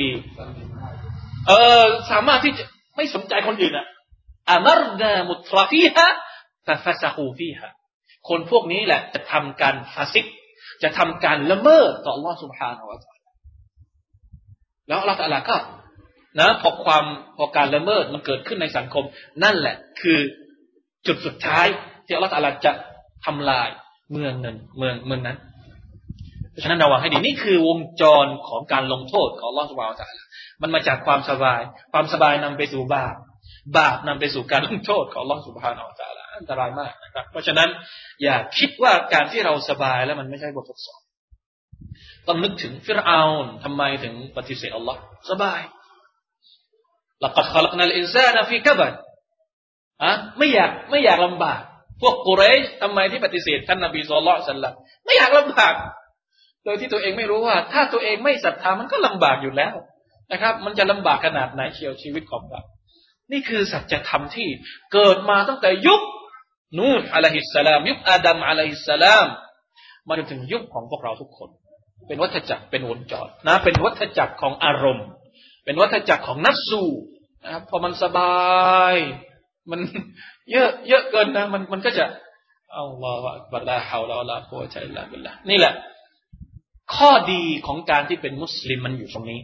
[1.47, 1.51] เอ
[1.81, 2.63] อสามารถที่จะ
[2.95, 3.87] ไม่สนใจคนอื่นอะ
[4.49, 6.07] อามรนามุตรฟีฮะ
[6.65, 7.71] ฟาฟาซาฮูฟีฮะ
[8.29, 10.25] คนพวกนี้แหละ จะทำการฟาซิก
[10.83, 13.29] จะทำการละเมิดต่อ Allah سبحانه และ تعالى
[14.87, 15.55] แล้ว Allah تعالى ก็
[16.40, 17.04] นะพอความ
[17.36, 19.04] พอการละเมิดมันเกิดขึ้นในสังคม
[19.42, 20.18] นั่นแหละ คือ
[21.06, 21.66] จุดสุดท้าย
[22.06, 22.72] ที่อัลลอฮฺจะ
[23.26, 23.68] ทำลาย
[24.12, 25.38] เมืองหนึ่งเมืองเมืองนั้น
[26.50, 30.08] เพราะฉะนั้นระวังให้ดีนี่คือวงจรของการลงโทษของลอสวาลจ่า
[30.62, 31.60] มันมาจากความสบาย
[31.92, 33.14] ความสบายนำไปสู่บาป
[33.76, 37.68] บาปนำไปสู่การลงโทษของลอสุบฮานอัลตาลาอันตรายมากนะครับ เพราะฉะนั้น
[38.22, 41.00] อย่าคิดว่าการที่เราสบายแล้วมันไม่ใช่บททดสอบ
[42.26, 45.60] ต้องนึกถึงฟิรเอานทำไมถึงปฏิเสธอัลลอฮ์สบาย
[47.24, 48.92] ลักขลักนัลอินซานะฟีกบัด
[50.02, 51.60] อะไม่อยากไม่อยากลำบาก
[52.00, 55.74] พวกกุเรชทำไมที่ปฏิเสธท่านนบีสุลต่านสัลลัมไม่อยากลำบาก
[56.64, 59.74] โดยที่ตัวเองไม่รู้ว่า ถ้าตัวเองไม่ศรัทธามันก็ลำบากอยู่แล้ว
[60.32, 62.62] นะครับ มันจะลำบากขนาดไหนเชียวชีวิตของเรา
[63.32, 64.48] นี่คือสัจธรรมที่
[64.92, 66.02] เกิดมาตั้งแต่ยุค
[66.78, 69.26] นูฮ์อะลัยฮิสสลามยุคอาดัมอะลัยฮิสสลาม
[70.08, 71.50] มาจนถึงยุคของพวกเราทุกคน
[72.06, 75.06] เป็นวัฏจักรเป็นวงจรนะ เป็นวัฏจักรของอารมณ์
[75.66, 76.82] เป็นวัฏจักรของนัสสู
[77.44, 78.94] นะครับพอมันสบาย
[79.70, 79.80] มัน
[80.52, 82.04] เยอะเยอะเกินนะมันมันก็จะ
[82.78, 85.74] อัลลอฮฺบัลลาฮาวลาลาโคชัยลาบิลลานี่แหละ
[86.96, 89.40] ข้อดีของการที่เป็นมุสลิมมันอยู่ตรงนี้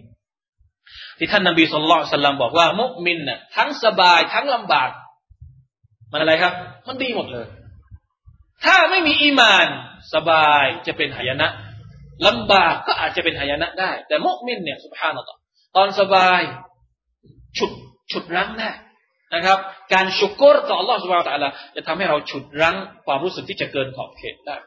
[1.19, 4.91] ที่ท่านนบีสุลต่านสัลลัมบอกว่า มุมินน่ะทั้งสบายทั้งลำบาก
[6.13, 6.53] มันอะไรครับ
[6.87, 7.47] มันดีหมดเลย
[8.65, 9.67] ถ้าไม่มีอีมาน
[10.15, 11.49] สบายจะเป็นหายนะ
[12.27, 15.37] ลำบากก็อาจจะเป็นหายนะได้ แต่มุมินเนี่ยสุภาพนัลตอ
[15.88, 16.42] นสบาย
[17.58, 17.72] ฉุด
[18.12, 18.72] ฉุดรั้งได้
[19.36, 19.58] นะครับ
[19.94, 22.76] การชุกรต่อ Allah سبحانه และ تعالى จะทำให้เราฉุดรั้ง
[23.06, 24.58] ความรู้สึกที่จะเกินขอบเขตได้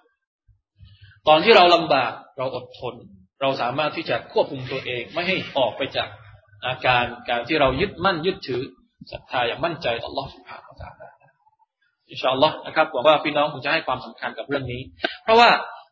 [1.28, 2.94] ตอนที่เราลำบากเราอดทน
[3.40, 6.08] เราสามารถที่จะควบคุมตัวเอง ไม่ให้ออกไปจาก
[6.66, 8.62] อาการการที่เรายึดมั่นยึดถือ
[9.12, 11.06] ศรัทธาอย่างมั่นใจต่อ Allah سبحانه และ تعالى
[12.10, 14.82] อินชาอัลลอฮ์นะครับหวังว่าพี่น้องคงจะให้ความสำคัญกับเรื่องนี้
[15.22, 15.50] เพราะว่า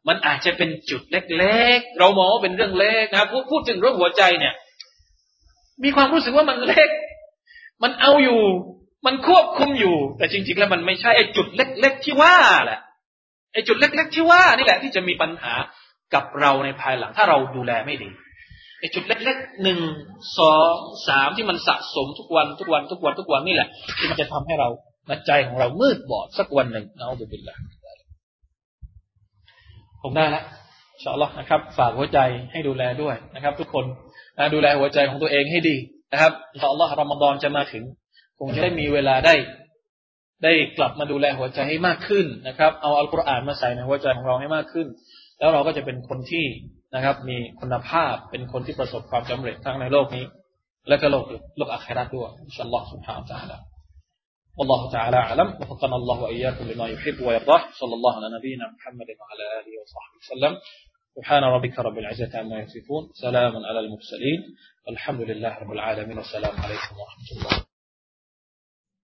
[0.08, 4.54] มันอาจจะเป็นจุดเล็กๆ เรามองว่าเป็นเรื่องเล็กนะครับพูดพูดถึงเรื่องหัวใจเนี่ย
[5.83, 6.89] มีความรู้สึกว่ามันเล็ก
[7.83, 8.41] มันเอาอยู่
[9.05, 12.79] มันควบคุมอยู่ แต่จริง ๆ แล้วมันไม่ใช่ไอ้จุดเล็ก ๆ ที่ว่าแหละ
[13.53, 15.53] ไอ้จุดเล็ก ๆ ที่ว่านี่แหละ ที่จะมีปัญหา
[16.13, 18.09] กับเราในภายหลัง ถ้าเราดูแลไม่ดี
[18.79, 19.79] ไอ้จุดเล็กๆหนึ่ง
[20.39, 20.75] สอง
[21.07, 23.67] สามที่มันสะสมทุกวันทุกวันทุกวันทุกวันนี่แหละ
[23.97, 24.69] ที่มันจะทำให้เรา
[25.27, 27.57] ใจของเรามืดบอดสักวันหนึ่งเอาบุบิลละ
[30.03, 30.45] ผมได้แล้ว
[31.03, 32.19] ชอลล์นะครับ ฝากหัวใจ
[32.51, 33.85] ให้ดูแลด้วยนะครับ ทุกคน
[34.38, 35.76] นะดูแลหัวใจของตัวเองให้ดี
[36.12, 37.84] นะครับชอลล์รอมฎอนจะมาถึง
[38.38, 39.34] คงจะได้มีเวลาได้
[40.44, 44.86] ได้กลับมาดูแลหัวใจให้มากขึ้นนะครับ เอาอัลกุรอานมาใส่ในหัวใจของเราให้มากขึ้น
[45.38, 46.44] แล้วเราก็จะเป็นคนที่
[46.94, 50.24] นะครับ มีคุณภาพเป็นคนที่ประสบความสำเร็จทั้งในโลกนี้
[50.88, 51.24] และก็โลก
[51.58, 53.56] โลกอาคราด้วยอินชาอัลลอฮ์ سبحانه และ تعالى
[54.58, 59.44] والله تعالى أعلم وفقنا الله وإياكم لما يحب ويرضاه صلى الله على نبينا محمد وعلى
[59.58, 60.52] آله وصحبه وسلم
[61.15, 64.55] سبحان ربك رب العزة عما يصفون سلام على المرسلين
[64.87, 67.72] والحمد لله رب العالمين والسلام عليكم ورحمة الله.